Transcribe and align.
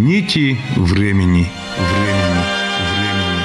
Нити 0.00 0.56
времени. 0.76 1.46
Времени. 1.92 2.42
Времени. 2.96 3.40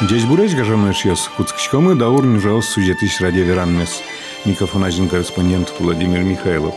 Здесь 0.00 0.24
буреш 0.24 0.54
гажамеш 0.54 1.04
яс. 1.04 1.30
Куцкичкомы 1.36 1.94
даур 1.94 2.24
нижаос 2.24 2.66
сюжетиш 2.66 3.20
ради 3.20 3.38
веранмес. 3.38 4.02
Микрофон 4.44 4.82
один 4.82 5.08
корреспондент 5.08 5.72
Владимир 5.78 6.24
Михайлов. 6.24 6.74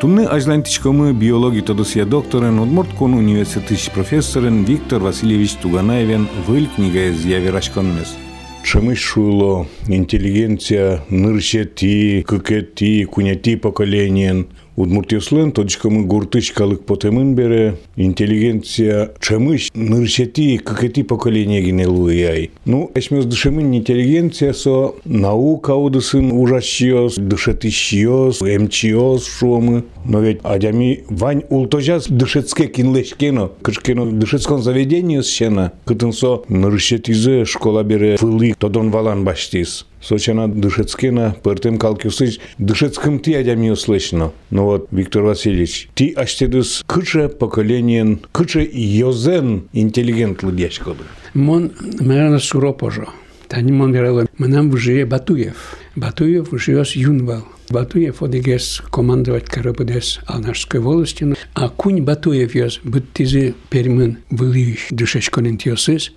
Тунны 0.00 0.20
ажлантичкомы 0.20 1.12
биологии 1.12 1.62
тодосия 1.62 2.04
докторен 2.04 2.60
Удмурткон 2.60 3.14
университетиш 3.14 3.90
профессорен 3.90 4.62
Виктор 4.62 5.00
Васильевич 5.00 5.54
Туганаевен 5.54 6.28
выль 6.46 6.68
книга 6.76 7.08
из 7.08 7.24
яверашконмес. 7.24 8.16
Чемиш 8.62 9.00
шуло 9.00 9.66
интеллигенция 9.88 11.02
ныршети, 11.08 12.22
кыкети, 12.22 13.02
кунети 13.04 13.56
поколениен– 13.56 14.46
Удмуртиуслен 14.76 15.52
точкамы 15.52 16.06
гуртычкалык 16.06 16.86
потемын 16.86 17.34
бере 17.34 17.76
интеллигенция 17.96 19.12
чамыш 19.20 19.70
ныршети 19.74 20.56
какети 20.56 21.02
поколение 21.02 21.62
генелуяй. 21.62 22.50
Ну, 22.64 22.90
эшмес 22.94 23.26
дышемын 23.26 23.74
интеллигенция 23.74 24.54
со 24.54 24.94
наука 25.04 25.74
удысын 25.74 26.32
ужащиос, 26.32 27.16
дышетищиос, 27.16 28.40
эмчиос 28.40 29.26
шумы. 29.26 29.84
Но 30.06 30.20
ведь 30.20 30.40
адями 30.42 31.04
вань 31.08 31.42
ултожас 31.50 32.08
дышецке 32.08 32.66
кинлешкено, 32.66 33.50
кышкено 33.60 34.06
дышецкон 34.10 34.62
заведении 34.62 35.20
сщена, 35.20 35.72
кытынсо 35.84 36.42
ныршетизе 36.48 37.44
школа 37.44 37.82
бере 37.82 38.16
фылык 38.16 38.56
тодон 38.56 38.90
валан 38.90 39.24
баштис. 39.24 39.86
Сочана 40.02 40.48
Дышецкина, 40.48 41.36
пертем 41.42 41.78
калкюсыч, 41.78 42.40
Дышецким 42.58 43.20
ти 43.20 43.34
адями 43.34 43.70
услышно. 43.70 44.32
Ну 44.50 44.64
вот, 44.64 44.88
Виктор 44.90 45.22
Васильевич, 45.22 45.88
ти 45.94 46.12
аштедус 46.12 46.82
кыче 46.86 47.28
поколениен, 47.28 48.20
кыче 48.32 48.68
йозен 48.72 49.68
интеллигент 49.72 50.42
лудячкоды. 50.42 51.04
Мон, 51.34 51.72
наверное, 51.80 52.38
суропожо. 52.38 53.06
Тани 53.48 53.70
мон 53.70 53.92
верало, 53.92 54.26
манам 54.38 54.70
вжие 54.70 55.04
Батуев. 55.04 55.76
Батуев 55.94 56.52
вжиос 56.52 56.96
юнвал. 56.96 57.44
Батуев 57.68 58.22
одигес 58.22 58.82
командовать 58.90 59.44
карабудес 59.44 60.20
Алнашской 60.26 60.80
волости, 60.80 61.34
а 61.54 61.68
кунь 61.68 62.02
Батуев 62.02 62.54
йос 62.54 62.80
быттизи 62.82 63.54
пермын 63.70 64.18
вылыш 64.30 64.88
дышечконентиосыз, 64.90 66.12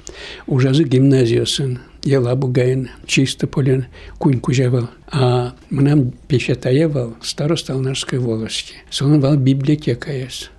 ужазы 0.48 0.84
гимназиосын, 0.84 1.80
ела 2.06 2.36
бугайн, 2.36 2.90
чисто 3.06 3.48
полен, 3.48 3.88
кунь 4.18 4.40
кужевал. 4.40 4.90
А 5.08 5.56
мнам 5.70 6.14
печатаевал 6.28 7.16
староста 7.22 7.74
Алнашской 7.74 8.20
волости. 8.20 8.76
Солонвал 8.90 9.36
библиотека 9.36 10.14
есть. 10.14 10.52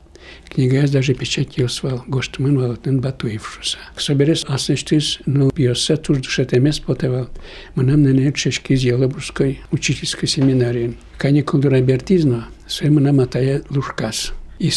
Книга 0.49 0.81
я 0.81 0.89
даже 0.89 1.15
печатился, 1.15 2.03
гоштмен 2.07 2.59
валатен 2.59 3.01
батуевшуса. 3.01 3.79
Соберес 3.97 4.45
аснештис, 4.49 5.21
ну, 5.27 5.51
биосе 5.55 5.97
туж 5.97 6.19
душетемес 6.19 6.81
потевал. 6.81 7.29
Мнам 7.75 8.03
на 8.03 8.09
нет 8.09 8.37
шешки 8.37 8.73
из 8.73 8.83
Елабурской 8.83 9.61
учительской 9.71 10.29
семинарии. 10.29 10.95
Каникул 11.19 11.61
робертизно, 11.61 12.49
свой 12.67 12.91
мнам 12.91 13.21
атая 13.21 13.63
лужкас. 13.71 14.33
И 14.59 14.71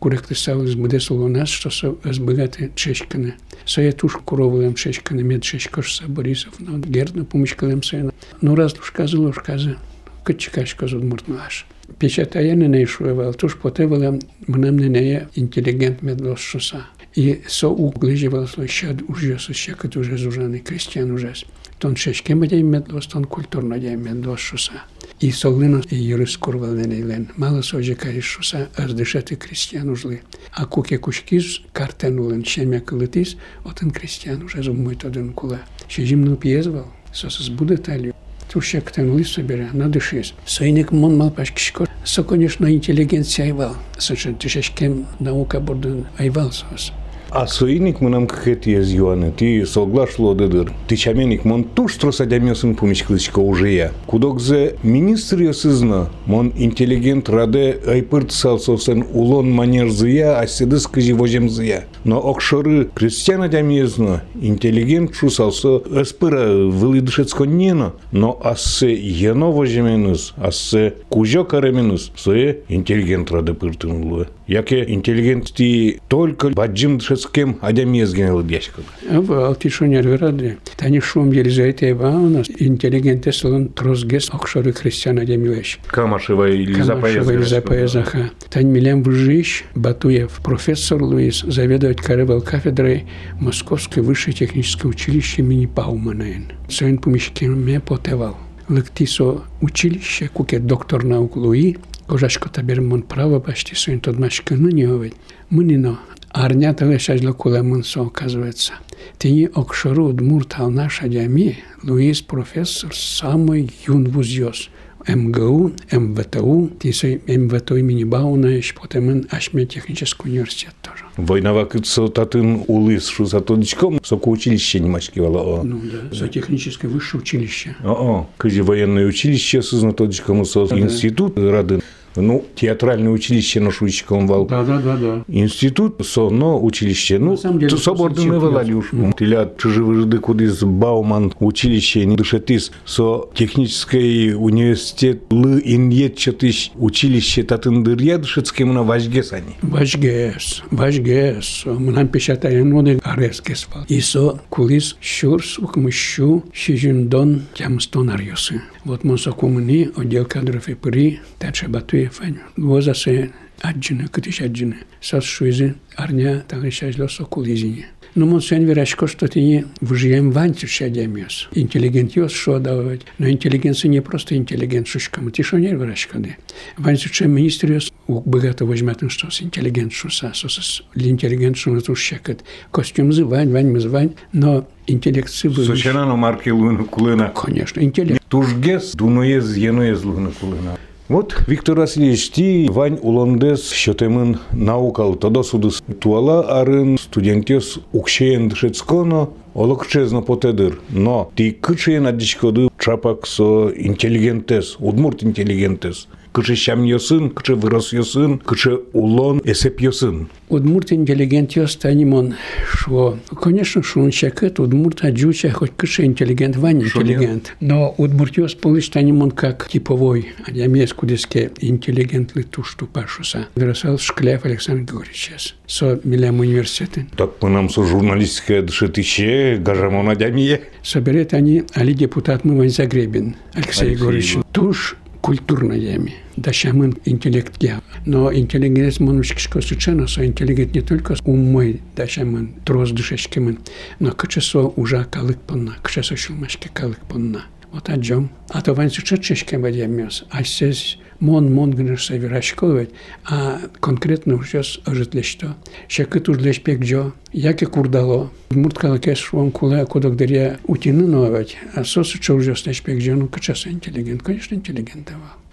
коректно 0.00 0.36
ставилось 0.36 0.74
буде 0.74 1.00
соло 1.00 1.28
нас, 1.28 1.48
що 1.48 1.70
са 1.70 1.92
збирати 2.04 2.70
чешкане. 2.74 3.36
Са 3.66 3.82
я 3.82 3.92
туш 3.92 4.16
коровилем 4.24 4.74
чешкане, 4.74 5.24
мед 5.24 5.42
чешкош 5.42 6.02
Борисов, 6.08 6.52
ну, 6.60 6.82
герно 6.94 7.24
помічкалем 7.24 7.82
сина. 7.82 8.12
Ну, 8.42 8.56
раз 8.56 8.76
лужкази, 8.76 9.16
лужкази, 9.16 9.76
качкашка 10.24 10.86
зудмуртнаш. 10.86 11.66
Печатая 11.98 12.56
не 12.56 12.68
найшувал, 12.68 13.34
туш 13.34 13.54
потевала 13.56 14.18
мнем 14.46 14.78
не 14.78 14.88
нея 14.88 15.28
интеллигент 15.36 16.02
медлошуса. 16.02 16.86
И 17.16 17.40
со 17.48 17.68
углеживал 17.68 18.46
щад 18.66 19.02
ужас, 19.08 19.50
ще 19.52 19.74
като 19.74 20.00
уже 20.00 20.16
зужаний 20.16 20.60
крестьян 20.60 21.10
ужас. 21.10 21.44
Тон 21.78 21.96
шешке 21.96 22.34
медяй 22.34 22.62
медлос, 22.62 23.06
тон 23.06 23.24
культурно 23.24 23.78
дяй 23.78 23.96
медлошуса. 23.96 24.72
И 25.20 25.30
соглино 25.30 25.82
и 25.88 25.96
юрис 25.96 26.36
курвал 26.36 26.74
не 26.74 26.84
нейлен. 26.84 27.28
Мало 27.36 27.62
соже 27.62 27.94
каришуса, 27.94 28.68
аздешати 28.76 29.34
крестьян 29.34 29.88
ужли. 29.88 30.22
А 30.52 30.66
куке 30.66 30.98
кушкиз 30.98 31.62
картенулен, 31.72 32.44
шемя 32.44 32.80
кылытис, 32.80 33.36
отен 33.64 33.90
крестьян 33.90 34.42
уже 34.42 34.62
зумой 34.62 34.94
тоден 34.94 35.32
кула. 35.32 35.60
Ще 35.88 36.04
жимну 36.04 36.36
пьезвал, 36.36 36.92
сосыз 37.14 37.48
буде 37.48 37.76
талью. 37.78 38.14
Тушек 38.52 38.92
тен 38.92 39.16
лис 39.16 39.32
собере, 39.32 39.70
надышись. 39.72 40.34
Сойник 40.46 40.92
мон 40.92 41.16
мал 41.16 41.30
пашкишко. 41.30 41.86
Со, 42.04 42.22
конечно, 42.22 42.72
интеллигенция 42.72 43.46
айвал. 43.46 43.76
Совершенно 43.98 44.38
тишешкем 44.38 45.06
наука 45.18 45.60
борден 45.60 46.06
айвал 46.18 46.52
сос. 46.52 46.92
А 47.31 47.47
соиник 47.47 48.01
мынам 48.01 48.27
кхет 48.27 48.67
ез 48.67 48.91
юаны, 48.91 49.31
ти 49.31 49.65
соглашло 49.65 50.35
дедыр. 50.35 50.73
Ти 50.89 50.97
чаменик 50.97 51.45
мон 51.45 51.63
туш 51.63 51.95
троса 51.95 52.25
дямесын 52.25 52.75
пумичкылычка 52.75 53.39
уже 53.39 53.71
я. 53.71 53.91
Кудокзе 54.05 54.75
министр 54.83 55.43
ёсызна, 55.43 56.09
мон 56.25 56.51
интеллигент 56.57 57.29
раде 57.29 57.79
айпырт 57.87 58.33
салсосен 58.33 59.05
улон 59.13 59.49
манер 59.49 59.89
зыя, 59.89 60.39
а 60.39 60.45
седыс 60.45 60.87
кыжи 60.87 61.13
вожем 61.13 61.49
зыя. 61.49 61.85
Но 62.03 62.19
окшоры 62.19 62.89
крестьяна 62.93 63.47
дямезна, 63.47 64.23
интеллигент 64.41 65.15
шу 65.15 65.29
салсо 65.29 65.81
эспыра 66.01 66.67
вылыдышецко 66.67 67.45
нено, 67.45 67.93
но 68.11 68.37
ассе 68.43 68.93
ено 68.93 69.53
вожеменыз, 69.53 70.33
ассе 70.35 70.95
кужо 71.07 71.45
каременыз, 71.45 72.11
сое 72.17 72.57
интеллигент 72.67 73.31
раде 73.31 73.53
пыртынулы. 73.53 74.27
Яке 74.51 74.83
интеллигент 74.85 75.53
ти 75.53 76.01
только 76.09 76.49
баджим 76.49 76.97
дышецкем 76.97 77.55
адямезген 77.61 78.45
дешкал. 78.45 78.83
Ава 79.09 79.47
алтишонер 79.47 80.05
вераде. 80.05 80.57
Тани 80.75 80.99
шум 80.99 81.31
Елизавета 81.31 81.89
Ивановна 81.89 82.43
интеллигенте 82.59 83.31
салон 83.31 83.69
трозгес 83.69 84.29
окшоры 84.29 84.73
христиан 84.73 85.19
адямилеш. 85.19 85.79
Камашева 85.87 86.49
или 86.49 86.73
Камашева 86.73 87.31
или 87.31 87.43
Запоезаха. 87.43 88.31
Тань 88.49 88.67
Милям 88.67 89.03
Вужищ, 89.03 89.63
Батуев, 89.73 90.41
профессор 90.43 91.01
Луис, 91.01 91.45
заведовать 91.47 92.01
карыбал 92.01 92.41
кафедрой 92.41 93.05
Московской 93.39 94.03
высшей 94.03 94.33
техническое 94.33 94.89
училище 94.89 95.43
имени 95.43 95.65
Пауманен. 95.65 96.51
Своим 96.67 96.97
помещением 96.97 97.79
потевал. 97.79 98.35
Лыктисо 98.71 99.43
училище, 99.59 100.29
куке 100.29 100.57
доктор 100.59 101.03
наук 101.03 101.35
Луи, 101.35 101.75
Кожашко 102.07 102.49
табір 102.49 102.81
мон 102.81 103.01
право 103.01 103.39
башти 103.39 103.75
своим 103.75 103.99
тот 103.99 104.17
машка 104.17 104.55
ну 104.55 104.69
не 104.69 104.85
говорит. 104.85 105.13
Мынино, 105.49 105.99
арнята 106.29 106.85
лешать 106.85 107.21
локуле 107.21 107.61
мунсо, 107.61 108.01
оказывается. 108.01 108.73
Тени 109.17 109.49
окшору 109.53 110.05
удмуртал 110.07 110.69
наша 110.69 111.09
дями, 111.09 111.59
Луис 111.83 112.21
профессор 112.21 112.95
самый 112.95 113.69
юн 113.87 114.05
вузьос. 114.09 114.69
МГУ, 115.07 115.71
МВТУ, 115.91 116.71
МВТУ 116.83 117.75
имени 117.75 118.03
Бауна, 118.03 118.47
еще 118.47 118.73
потом 118.73 119.23
Ашме 119.29 119.65
технический 119.65 120.29
университет 120.29 120.73
тоже. 120.81 121.05
Войнава 121.17 121.65
кыцо 121.65 122.07
татын 122.07 122.63
улыс 122.67 123.07
шу 123.07 123.25
за 123.25 123.41
тодичком 123.41 123.99
соко 124.03 124.29
училище 124.29 124.79
не 124.79 124.89
мачкивала. 124.89 125.63
Ну 125.63 125.81
да, 125.83 126.15
за 126.15 126.27
техническое 126.27 126.87
высшее 126.87 127.21
училище. 127.21 127.75
О, 127.83 128.27
кызи 128.37 128.61
военное 128.61 129.05
училище 129.05 129.61
сызна 129.61 129.93
тодичком 129.93 130.45
со 130.45 130.61
институт 130.61 131.37
радын. 131.37 131.81
Ну, 132.15 132.45
театральное 132.55 133.11
училище 133.11 133.59
на 133.59 133.71
Шуйчиком 133.71 134.27
вал. 134.27 134.45
Да, 134.45 134.63
да, 134.63 134.79
да, 134.79 134.97
да. 134.97 135.23
Институт, 135.27 136.05
соно 136.05 136.59
училище. 136.59 137.19
Ну, 137.19 137.37
деле, 137.37 137.69
соборный 137.77 138.39
валалюш. 138.39 138.91
Тиля 139.17 139.51
чужевыжды 139.57 140.17
кудис 140.19 140.61
Бауман 140.63 141.33
училище 141.39 142.05
не 142.05 142.15
дышатис. 142.15 142.71
Со 142.85 143.29
технический 143.33 144.33
университет 144.33 145.23
лы 145.31 145.61
иньет 145.63 146.17
чатыш 146.17 146.71
училище 146.75 147.43
татындырья 147.43 148.17
дышецким 148.17 148.73
на 148.73 148.83
важгес 148.83 149.31
они. 149.33 149.55
Важгес, 149.61 150.63
важгес. 150.71 151.63
Мнам 151.65 152.07
печатаем 152.07 152.73
воды 152.75 152.99
арескес 153.03 153.67
вал. 153.73 153.85
И 153.87 154.01
со 154.01 154.39
кулис 154.49 154.97
щурс 155.01 155.59
укмыщу 155.59 156.43
щижиндон 156.53 157.43
тямстон 157.53 158.09
арьосы. 158.09 158.61
Вот 158.83 159.03
монсакумни 159.03 159.89
отдел 159.95 160.25
кадров 160.25 160.67
и 160.67 160.73
при 160.73 161.19
тача 161.37 161.67
батуе 161.67 162.09
фань. 162.09 162.39
Воза 162.57 162.95
се 162.95 163.31
аджина, 163.61 164.07
кытыш 164.07 164.41
аджина. 164.41 164.77
Сас 165.01 165.23
шуизи 165.23 165.75
арня 165.95 166.43
тагышажло 166.47 167.07
сокулизине. 167.07 167.87
Но 168.15 168.25
мон 168.25 168.41
сен 168.41 168.65
верашко, 168.65 169.07
что 169.07 169.27
ты 169.27 169.41
не 169.41 169.65
выжием 169.79 170.31
ванти 170.31 170.65
шадемиос. 170.65 171.49
Интеллигент 171.53 172.15
йос 172.15 172.33
шо 172.33 172.59
давать. 172.59 173.01
Но 173.19 173.29
интеллигенция 173.29 173.89
не 173.89 174.01
просто 174.01 174.35
интеллигент 174.35 174.87
шушкам. 174.87 175.31
Ты 175.31 175.43
шо 175.43 175.57
не 175.59 175.73
верашко 175.73 176.17
де. 176.17 176.37
Ванти 176.77 177.07
чем 177.09 177.31
министр 177.31 177.73
йос 177.73 177.90
богато 178.08 178.66
возьмет 178.66 178.98
что 179.08 179.30
с 179.30 179.42
интеллигент 179.42 179.92
шуса, 179.92 180.32
с 180.34 180.82
интеллигент 180.94 181.56
шуна 181.56 181.80
туш 181.80 182.00
щекат. 182.00 182.44
Костюм 182.70 183.12
звань, 183.12 183.52
вань 183.52 183.78
звань, 183.80 184.14
но 184.32 184.66
интеллект 184.86 185.30
сывы. 185.30 185.64
Сочинано 185.64 186.16
марки 186.16 186.50
луна 186.50 186.84
кулына. 186.84 187.32
Конечно, 187.34 187.80
интеллект. 187.80 188.22
Тужгес, 188.28 188.92
дунуез, 188.94 189.56
енуез 189.56 190.04
луна 190.04 190.30
кулына. 190.40 190.76
Вот 191.08 191.36
Виктор 191.46 191.78
Васильевич 191.78 192.30
ти 192.30 192.68
вань 192.68 192.98
улондес 193.00 193.70
шотемын 193.70 194.38
наукал 194.52 195.14
тодосудыс 195.14 195.80
туала 196.00 196.60
арын 196.60 196.98
студентес 196.98 197.78
укшеен 197.92 198.48
дышецконо 198.48 199.30
олокчезно 199.54 200.22
потедыр. 200.22 200.80
Но 200.90 201.30
ти 201.36 201.52
кычен 201.52 202.06
адичкоды 202.08 202.68
чапак 202.80 203.26
со 203.26 203.70
интеллигентес, 203.76 204.76
удмурт 204.80 205.22
интеллигентес 205.22 206.08
кышы 206.31 206.55
шам 206.55 206.83
йосын, 206.83 207.29
кышы 207.29 207.55
вырос 207.55 207.93
йосын, 207.93 208.39
кышы 208.39 208.79
улон 208.93 209.41
эсеп 209.43 209.81
йосын. 209.81 210.29
Удмурт 210.49 210.91
интеллигент 210.91 211.53
йостанимон, 211.53 212.35
что, 212.67 213.17
конечно, 213.41 213.83
что 213.83 214.01
он 214.01 214.11
чекет, 214.11 214.59
удмурт 214.59 215.03
аджуча, 215.03 215.51
хоть 215.51 215.71
кышы 215.75 216.05
интеллигент, 216.05 216.57
вань 216.57 216.83
интеллигент. 216.83 217.55
Но 217.59 217.93
удмурт 217.97 218.37
йос 218.37 218.55
полыштанимон 218.55 219.31
как 219.31 219.69
типовой, 219.69 220.33
а 220.45 220.51
я 220.51 220.67
мест 220.67 220.93
кудеске 220.93 221.51
интеллигент 221.59 222.35
литушту 222.35 222.87
пашуса. 222.87 223.47
Выросал 223.55 223.97
Шкляв 223.97 224.45
Александр 224.45 224.83
Григорьевич 224.83 225.31
со 225.67 225.99
Милям 226.03 226.39
университетен. 226.39 227.09
Так 227.15 227.31
мы 227.41 227.49
нам 227.49 227.69
со 227.69 227.83
журналистская 227.85 228.61
дышитыще, 228.61 229.57
гажамона 229.57 230.15
дямие. 230.15 230.61
Соберет 230.83 231.33
они, 231.33 231.63
али 231.73 231.93
депутат 231.93 232.43
мы 232.43 232.69
Загребин, 232.69 233.35
Алексей 233.53 233.91
Егорович. 233.91 234.37
Туш 234.51 234.95
культурными, 235.20 236.14
дащамын 236.36 236.98
интеллектке. 237.04 237.80
Но 238.04 238.32
интеллигент 238.32 239.00
монушкишко 239.00 239.60
сучено, 239.60 240.06
со 240.06 240.24
интеллигент 240.24 240.74
не 240.74 240.82
только 240.82 241.16
умой 241.24 241.80
дащамын 241.96 242.54
троз 242.64 242.92
дышешкемын, 242.92 243.58
но 243.98 244.12
кычесо 244.12 244.72
уже 244.76 245.04
калык 245.04 245.38
понна, 245.38 245.76
кычесо 245.82 246.16
шулмашке 246.16 246.68
калык 246.72 247.00
понна. 247.08 247.46
Вот 247.72 247.88
отжем. 247.88 248.30
А 248.50 248.62
то 248.62 248.72
вань 248.72 248.90
сучечешке 248.90 249.58
бадемес, 249.58 250.24
а 250.30 250.44
сез 250.44 250.98
мон 251.20 251.52
мон 251.52 251.72
гнеш 251.72 252.04
саверашковать, 252.04 252.90
а 253.24 253.60
конкретно 253.80 254.34
уже 254.34 254.62
ожитлешто. 254.84 255.56
Шекы 255.88 256.20
турдлешпек 256.20 256.80
джо, 256.80 257.12
яке 257.32 257.66
курдало. 257.66 258.30
Мурткала 258.50 258.98
кеш 258.98 259.32
вон 259.32 259.50
куле 259.50 259.84
кодок 259.86 260.16
деря 260.16 260.58
утины 260.66 261.06
новать, 261.06 261.56
а 261.74 261.84
сосу 261.84 262.18
чо 262.18 262.34
уже 262.34 262.54
стешпек 262.56 262.98
джо, 262.98 263.14
ну 263.14 263.28
качаса 263.28 263.70
интеллигент, 263.70 264.22
конечно 264.22 264.54
интеллигент 264.54 265.10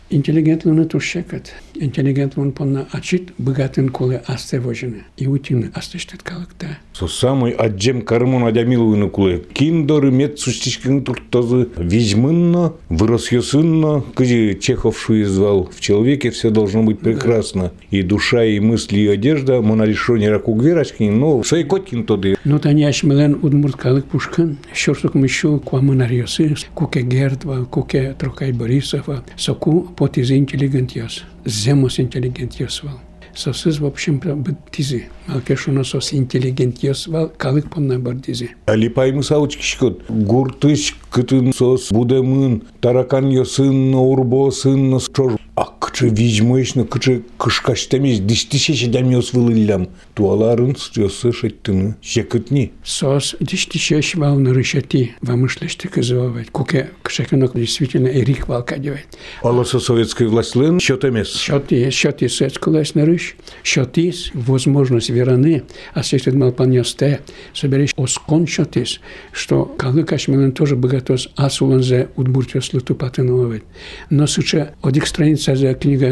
Давал. 0.08 0.18
Интеллигентлыны 0.18 0.84
тушшекат. 0.84 1.52
Интеллигентлын 1.74 2.52
понна 2.52 2.86
ачит 2.92 3.32
богатын 3.38 3.88
куле 3.88 4.22
асте 4.26 4.60
вожины. 4.60 5.04
И 5.16 5.26
утины 5.26 5.70
астештет 5.74 6.22
калыкта. 6.22 6.78
Со 6.92 7.06
самый 7.06 7.52
аджем 7.52 8.02
кармон 8.02 8.44
адямилуыны 8.44 9.08
куле. 9.08 9.44
Киндоры 9.52 10.10
мет 10.10 10.38
сустишкин 10.38 11.04
туртозы 11.04 11.68
визьмынно, 11.76 12.72
вырос 12.88 13.32
йосынно. 13.32 14.02
Кызи 14.14 14.58
Чехов 14.60 14.98
шуизвал. 14.98 15.70
В 15.70 15.80
человеке 15.80 16.30
все 16.30 16.50
должно 16.50 16.82
быть 16.82 17.00
прекрасно. 17.00 17.72
И 17.90 18.02
душа, 18.02 18.44
и 18.44 18.58
мысли, 18.60 19.00
и 19.00 19.06
одежда. 19.06 19.60
Мона 19.60 19.84
решение 19.84 20.30
раку 20.30 20.54
гверачкин, 20.54 21.18
но 21.18 21.42
Сайкоткин 21.42 22.04
тоды. 22.04 22.36
Ну, 22.44 22.58
та 22.58 22.72
не 22.72 22.84
ашмелен 22.84 23.38
удмурт 23.42 23.76
калык 23.76 24.06
пушкан. 24.06 24.58
Щорсук 24.74 25.14
мышу 25.14 25.60
куамынарьосы. 25.64 26.56
Куке 26.74 27.02
Гердва, 27.02 27.64
куке 27.64 28.14
Трокай 28.18 28.52
Борисова. 28.52 29.24
Соку 29.36 29.88
pot 29.98 30.16
inteligentios, 30.16 31.22
zemos 31.46 31.98
inteligentios 31.98 32.84
val. 32.84 32.98
Sasız 33.34 33.82
vapşım 33.82 34.20
bıt 34.20 34.72
tizi. 34.72 35.04
Malke 35.28 35.56
şuna 35.56 35.84
sos 35.84 36.12
inteligentios 36.12 37.08
val 37.08 37.28
kalık 37.38 37.70
ponla 37.70 38.04
bar 38.04 38.18
tizi. 38.22 38.48
Alipay 38.68 39.12
mısavuç 39.12 39.56
kişkot. 39.56 40.00
Gurtış 40.26 40.96
kıtın 41.10 41.50
sos 41.50 41.90
budemın 41.92 42.62
tarakan 42.82 43.22
yosun 43.22 43.92
orbosın 43.92 44.90
nasıl 44.90 45.12
çor. 45.12 45.32
Akçı 45.56 46.06
vicmıyışını 46.06 46.90
kıçı 46.90 47.22
kışkaş 47.38 47.92
demiş 47.92 48.20
diştişeşi 48.28 48.92
demiyoruz 48.92 49.34
vılillem. 49.34 49.86
Туаларын 50.18 50.74
стёсы 50.74 51.30
шеттыны, 51.32 51.94
шекытни. 52.02 52.72
Сос 52.82 53.36
диштишеш 53.38 54.16
вал 54.16 54.36
нарышати, 54.36 55.14
вамышлешты 55.20 55.86
кызывать. 55.86 56.50
Куке 56.50 56.90
кышеканок 57.04 57.54
действительно 57.54 58.08
эрик 58.08 58.48
вал 58.48 58.64
кадевать. 58.64 59.06
Алоса 59.42 59.78
советской 59.78 60.26
властлын 60.26 60.80
счетемес. 60.80 61.36
Счеты, 61.36 61.88
счеты 61.92 62.28
советской 62.28 62.70
власть 62.70 62.96
нарыш, 62.96 63.36
счетис, 63.62 64.32
возможность 64.34 65.08
вераны, 65.08 65.62
а 65.94 66.02
сектор 66.02 66.34
малпаньосте, 66.34 67.20
соберешь 67.54 67.94
оскон 67.96 68.48
счетис, 68.48 68.98
что 69.30 69.66
калыкаш 69.66 70.26
мелен 70.26 70.50
тоже 70.50 70.74
богатос 70.74 71.28
асуланзе 71.36 72.08
удмуртиос 72.16 72.72
лутупатыновать. 72.72 73.62
Но 74.10 74.26
суча 74.26 74.74
от 74.82 74.96
их 74.96 75.06
страниц 75.06 75.44
за 75.44 75.74
книга 75.74 76.08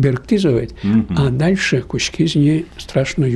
Берктизовать, 0.00 0.70
а 1.10 1.28
дальше 1.28 1.82
кучки 1.82 2.22
из 2.22 2.34
ней 2.34 2.64
страшно 2.78 3.26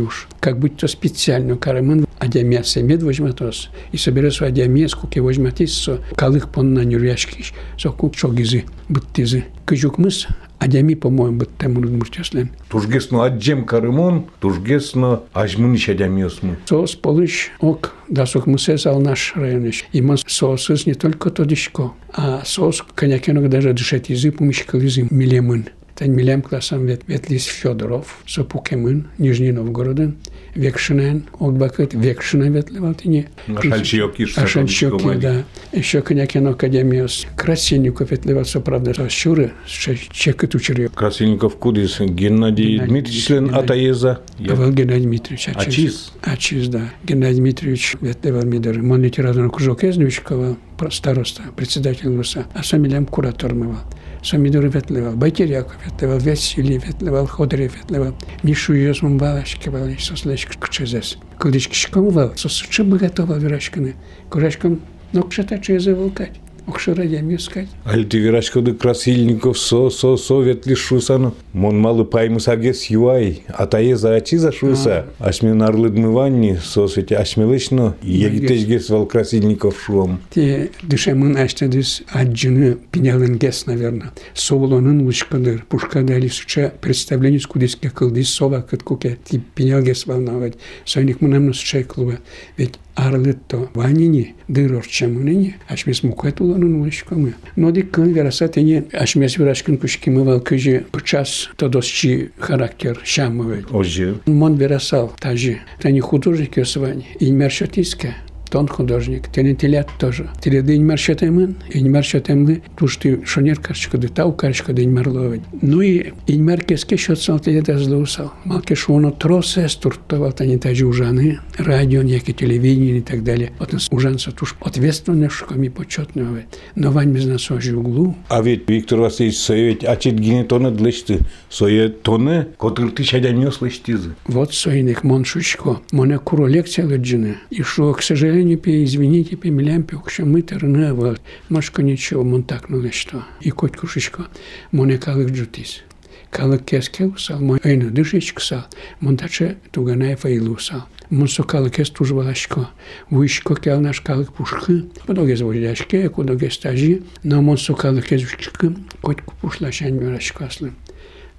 Как 0.41 0.59
будто 0.59 0.89
специально 0.89 1.57
карамын 1.57 2.07
адямясе 2.19 2.83
мед 2.83 3.03
возьматос, 3.03 3.71
и 3.93 3.97
соберется 3.97 4.47
адямес, 4.47 4.95
куке 4.95 5.21
возьматис, 5.21 5.75
со 5.75 6.01
калых 6.17 6.51
понна 6.51 6.85
нюряшкиш, 6.85 7.53
со 7.79 7.91
кук 7.91 8.17
чогизы, 8.17 8.65
быттизы. 8.89 9.45
Кыжук 9.67 9.99
мыс, 9.99 10.27
адями, 10.59 10.95
по-моему, 10.95 11.39
быт 11.39 11.51
темур 11.59 11.87
мурчаслен. 11.89 12.51
Тужгесно 12.69 13.25
аджем 13.25 13.65
карымон, 13.65 14.27
тужгесно 14.41 15.23
ажмыныш 15.33 15.89
адямесмы. 15.89 16.59
Сос 16.67 16.95
полыш 16.95 17.51
ок, 17.61 17.93
да 18.09 18.27
сок 18.27 18.47
мысе 18.47 18.77
зал 18.77 19.01
наш 19.01 19.33
районыш. 19.37 19.85
И 19.93 20.01
мы 20.01 20.17
соосыз 20.27 20.87
не 20.87 20.95
только 20.95 21.31
тодишко, 21.31 21.93
а 22.13 22.43
сос 22.45 22.85
конякенок 22.95 23.49
даже 23.49 23.73
дышать 23.73 24.09
язык, 24.09 24.41
умешкал 24.41 24.81
язык 24.81 25.11
милемын. 25.11 25.69
Milem 26.01 26.43
klasam 26.43 26.87
vet, 26.87 27.03
Ветлис 27.07 27.45
Федоров, 27.45 28.23
Сапукемын, 28.27 29.07
Нижний 29.19 29.53
Новгороден, 29.53 30.17
Векшинен, 30.57 31.25
Огбакет, 31.39 31.95
Векшинен 31.95 32.53
ветлевалтине. 32.53 33.29
Ашанчиоки, 33.47 34.27
Ашанчиоки, 34.37 35.15
да. 35.21 35.45
Еще 35.73 36.03
Конякин 36.03 36.49
Академиос. 36.49 37.27
Красильников 37.37 38.11
ветлевался, 38.11 38.61
правда, 38.61 39.09
Щуры, 39.09 39.53
Чекет 39.67 40.55
учерил. 40.55 40.91
Красильников 40.91 41.57
Кудис, 41.57 42.01
Геннадий 42.01 42.81
Дмитриевич 42.81 43.27
член 43.27 43.55
Атаеза. 43.55 44.21
Авал 44.49 44.73
Геннадий 44.73 45.05
Дмитриевич. 45.05 45.49
Ачис. 45.55 46.13
Ачис, 46.23 46.69
да. 46.69 46.91
Геннадий 47.05 47.39
Дмитриевич 47.39 47.97
ветлевал 48.01 48.45
мидер. 48.45 48.83
Мон 48.83 49.03
литературный 49.03 49.51
кружок 49.51 49.85
Эзневичкова, 49.85 50.57
староста, 50.91 51.43
председатель 51.57 52.09
РУСа, 52.15 52.47
а 52.53 52.63
сам 52.65 52.85
Илям 52.85 53.07
куратор 53.07 53.55
мывал. 53.55 53.79
Самидор 54.24 54.68
ветлевал, 54.68 55.14
Байтеряков 55.14 55.76
ветлевал, 55.86 56.20
Василий 56.20 56.78
ветлевал, 56.78 57.26
Ходорев 57.26 57.76
ветлевал, 57.76 58.16
Мишу 58.44 58.74
Йосман 58.74 59.18
Балашки 59.18 59.70
вал, 59.70 59.88
сослеш 59.98 60.46
кчезес. 60.46 61.18
Кылдыч 61.38 61.70
кишком 61.70 62.10
вал, 62.10 62.34
сосучы 62.36 62.84
бы 62.84 62.98
готова 62.98 63.36
вирашканы. 63.36 63.96
Курашком, 64.30 64.82
но 65.14 65.24
кшата 65.24 65.58
чезе 65.60 65.94
волкать. 65.94 66.40
Окшырадями 66.67 67.37
искать. 67.37 67.69
Аль 67.87 68.07
ты 68.07 68.19
вирашкоды 68.19 68.75
красильников 68.75 69.59
со 69.59 69.91
со 69.91 70.17
со 70.17 70.41
ветли 70.41 70.75
шусану. 70.75 71.35
Мон 71.53 71.79
малы 71.79 72.05
паймыс 72.05 72.49
агес 72.49 72.87
юай. 72.87 73.43
Атае 73.49 73.97
за 73.97 74.15
ачи 74.15 74.37
за 74.37 74.51
шуса. 74.51 75.07
Ашмен 75.19 75.63
арлыдмыванни 75.63 76.59
со 76.63 76.89
сети 76.89 77.15
ашмелышно. 77.15 77.97
Егитеш 78.03 78.65
гес 78.65 78.89
вал 78.89 79.07
красильников 79.07 79.81
шуом. 79.81 80.21
Те 80.35 80.71
дышемын 80.83 81.37
аштадыс 81.37 82.03
аджыны 82.11 82.79
пинялын 82.91 83.37
гес, 83.37 83.67
наверное. 83.67 84.13
Соволонын 84.33 85.03
лучкадыр. 85.05 85.65
Пушкадали 85.69 86.29
суча 86.29 86.73
представление 86.81 87.41
с 87.41 87.47
кудеске 87.47 87.91
кылдыс 87.91 88.31
сова 88.31 88.63
кыткуке. 88.63 89.19
Ти 89.25 89.39
пинял 89.39 89.83
гес 89.83 90.07
волновать. 90.07 90.55
Сойник 90.87 91.21
мынамны 91.21 91.53
сучай 91.53 91.85
клуба. 91.85 92.21
Ведь 92.57 92.75
аргытто 92.95 93.69
ванине 93.75 94.35
дырорчамунине 94.49 95.57
ашмес 95.69 96.03
мукатулану 96.03 96.69
да 96.69 96.73
нуэшкамы 96.75 97.35
ноди 97.57 97.83
кангерасатене 97.83 98.85
ашмес 98.93 99.37
вирашкин 99.37 99.79
кушкимывал 99.79 100.41
кыжи 100.41 100.85
пчас 100.93 101.51
тодосчи 101.57 102.31
характер 102.39 103.01
шамывел 103.05 103.65
ожи. 103.71 104.21
Мон 104.27 104.55
верасал 104.57 105.13
тажи. 105.19 105.61
Тани 105.81 106.01
художник 106.01 106.57
ёсвань 106.57 107.05
инмершатиска 107.21 108.15
Инмершотиска 108.55 108.59
тон 108.59 108.69
художник, 108.69 109.29
тен 109.33 109.49
интеллект 109.49 109.91
тоже. 109.99 110.31
Теледы 110.41 110.77
инмар 110.77 110.99
шатемын, 110.99 111.57
инмар 111.73 112.05
шатемлы, 112.05 112.63
туш 112.77 112.97
ты 112.99 113.25
шонер 113.27 113.59
карчкады, 113.59 114.09
тау 114.09 114.33
карчкады 114.33 114.85
инмар 114.85 115.09
ловать. 115.09 115.41
Ну 115.61 115.81
и 115.81 116.13
инмар 116.29 116.61
кеске 116.61 116.97
шотсал 116.97 117.41
теледа 117.41 117.79
злоусал. 117.79 118.33
Малке 118.45 118.77
шоно 118.77 119.11
тросе 119.11 119.69
стуртовал 119.69 120.33
тани 120.33 120.57
тажи 120.59 120.87
ужаны, 120.87 121.41
радио, 121.59 122.03
яки 122.03 122.33
телевидение 122.33 122.99
и 122.99 123.01
так 123.01 123.25
далее. 123.25 123.51
Вот 123.59 123.73
нас 123.73 123.89
ужанца 123.91 124.31
туш 124.31 124.55
ответственно 124.61 125.29
шуками 125.29 125.69
почетного. 125.69 126.39
Но 126.77 126.93
вань 126.93 127.11
без 127.11 127.27
нас 127.27 127.51
ожи 127.51 127.77
углу. 127.77 128.15
А 128.29 128.41
ведь 128.41 128.69
Виктор 128.69 129.01
Васильевич 129.01 129.39
совет, 129.39 129.85
а 129.85 129.97
чит 129.97 130.15
гине 130.15 130.45
тоны 130.45 130.71
длышты, 130.71 131.19
сое 131.51 131.89
тоны, 131.89 132.47
котыр 132.57 132.93
ты 132.93 133.03
чадянё 133.03 133.51
слыштизы. 133.51 134.15
Вот 134.27 134.55
сойник 134.55 135.03
мон 135.03 135.25
шучко, 135.25 135.81
моне 135.91 136.19
куро 136.19 136.47
лекция 136.47 136.87
лыджины. 136.87 137.39
И 137.51 137.63
шо, 137.63 137.93
к 137.93 138.03
сожалению, 138.03 138.44
сожалению, 138.45 138.59
пе, 138.59 138.85
извините, 138.85 139.37
пе, 139.37 139.51
милям 139.51 139.83
пе, 139.83 139.97
что 140.07 140.27
мы 140.27 140.43
терны, 140.43 140.93
вот, 140.93 141.21
машко 141.49 141.83
ничего, 141.83 142.23
мон 142.25 142.43
так 142.43 142.69
ну 142.69 142.83
что. 142.93 143.25
И 143.41 143.51
коть 143.51 143.77
кушечко, 143.77 144.27
моне 144.71 144.99
калык 144.99 145.31
джутис. 145.31 145.83
Калык 146.31 146.65
кеске 146.65 147.07
усал, 147.07 147.41
мой 147.41 147.59
эйну 147.65 147.91
дышечк 147.91 148.41
сал, 148.41 148.67
мон 149.01 149.17
таче 149.17 149.57
туганай 149.73 150.17
фаилу 150.17 150.55
усал. 150.55 150.85
Мон 151.09 151.29
со 151.29 151.43
калык 151.43 151.79
ес 151.79 151.91
туж 151.91 152.11
валашко. 152.11 152.69
Вышко 153.09 153.55
кел 153.55 153.81
наш 153.81 154.01
калык 154.01 154.33
пушхы, 154.33 154.85
подоге 155.07 155.37
зводяшке, 155.37 156.09
кудоге 156.11 156.51
стажи, 156.51 157.03
но 157.23 157.41
мон 157.41 157.57
со 157.57 157.73
калык 157.73 158.07
вчкы, 158.07 158.77
коть 159.01 159.23
пушлашань 159.41 159.99
мюрашко 159.99 160.47
аслым 160.47 160.75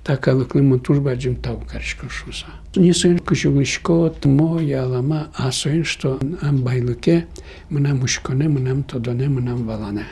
Така 0.05 0.35
лыклыма 0.35 0.77
турбаджим 0.77 1.35
тавкарышкын 1.35 2.09
шуса. 2.11 2.45
Несоин 2.75 3.17
кушуглышкот 3.17 4.25
моя 4.25 4.83
алама 4.83 5.29
асоин 5.33 5.83
што 5.83 6.19
ам 6.41 6.61
байлыке 6.61 7.25
мынам 7.71 8.03
ушконе, 8.03 8.47
мынам 8.47 8.83
тодоне, 8.83 9.29
мынам 9.29 9.65
валане. 9.65 10.05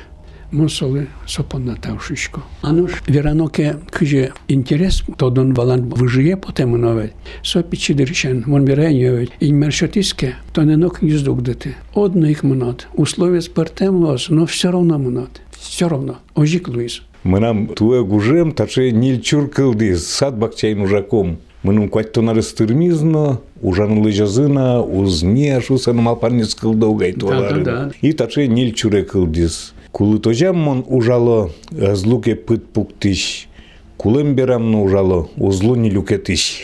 Мусолы 0.51 1.09
сопон 1.27 1.65
на 1.65 1.75
тавшишко. 1.75 2.41
Ануш 2.63 3.03
вераноке 3.05 3.77
кыже 3.91 4.33
интерес 4.47 5.03
тодон 5.17 5.53
валан 5.53 5.89
выжие 5.89 6.37
потем 6.37 6.71
нове. 6.71 7.13
Сопи 7.43 7.77
чидыршен, 7.77 8.45
вон 8.47 8.65
вереньеве. 8.65 9.29
Ин 9.41 9.55
мершотиске, 9.57 10.37
то 10.53 10.63
не 10.63 10.75
ног 10.75 11.01
гнездук 11.01 11.43
дыты. 11.43 11.75
Да 11.93 12.05
Одно 12.05 12.25
их 12.25 12.41
мнот. 12.41 12.87
Условие 12.93 13.41
спартем 13.41 13.97
лос, 13.97 14.29
но 14.29 14.47
все 14.47 14.71
равно 14.71 14.97
мнот. 14.97 15.41
Все 15.51 15.87
равно. 15.87 16.17
Ожик 16.33 16.67
Луис. 16.67 17.03
Мынам 17.23 17.67
туэ 17.67 18.03
гужем 18.03 18.51
таче 18.51 18.91
нил 18.91 19.21
чуркылды 19.21 19.97
сад 19.97 20.37
бакчайн 20.37 20.81
ужаком. 20.81 21.37
Мынам 21.63 21.87
кваттонары 21.87 22.41
стырмизно, 22.41 23.39
ужан 23.61 23.99
лыжазына, 23.99 24.81
узне 24.81 25.61
шусан 25.61 25.97
малпарнец 25.97 26.53
кылдаугай 26.55 27.13
туалары. 27.13 27.63
Да, 27.63 27.71
да, 27.71 27.85
да. 27.85 27.91
И 28.01 28.11
таче 28.11 28.47
нил 28.47 28.73
чуре 28.73 29.03
кылдис. 29.03 29.73
Кулы 29.91 30.19
тожам 30.19 30.57
мон 30.57 30.83
ужало 30.87 31.51
азлуке 31.71 32.35
пыт 32.35 32.65
пуктыш. 32.65 33.47
Кулым 33.95 34.35
берамны 34.35 34.77
ужало 34.79 35.29
узлу 35.37 35.75
нилюке 35.75 36.17
тыш. 36.17 36.59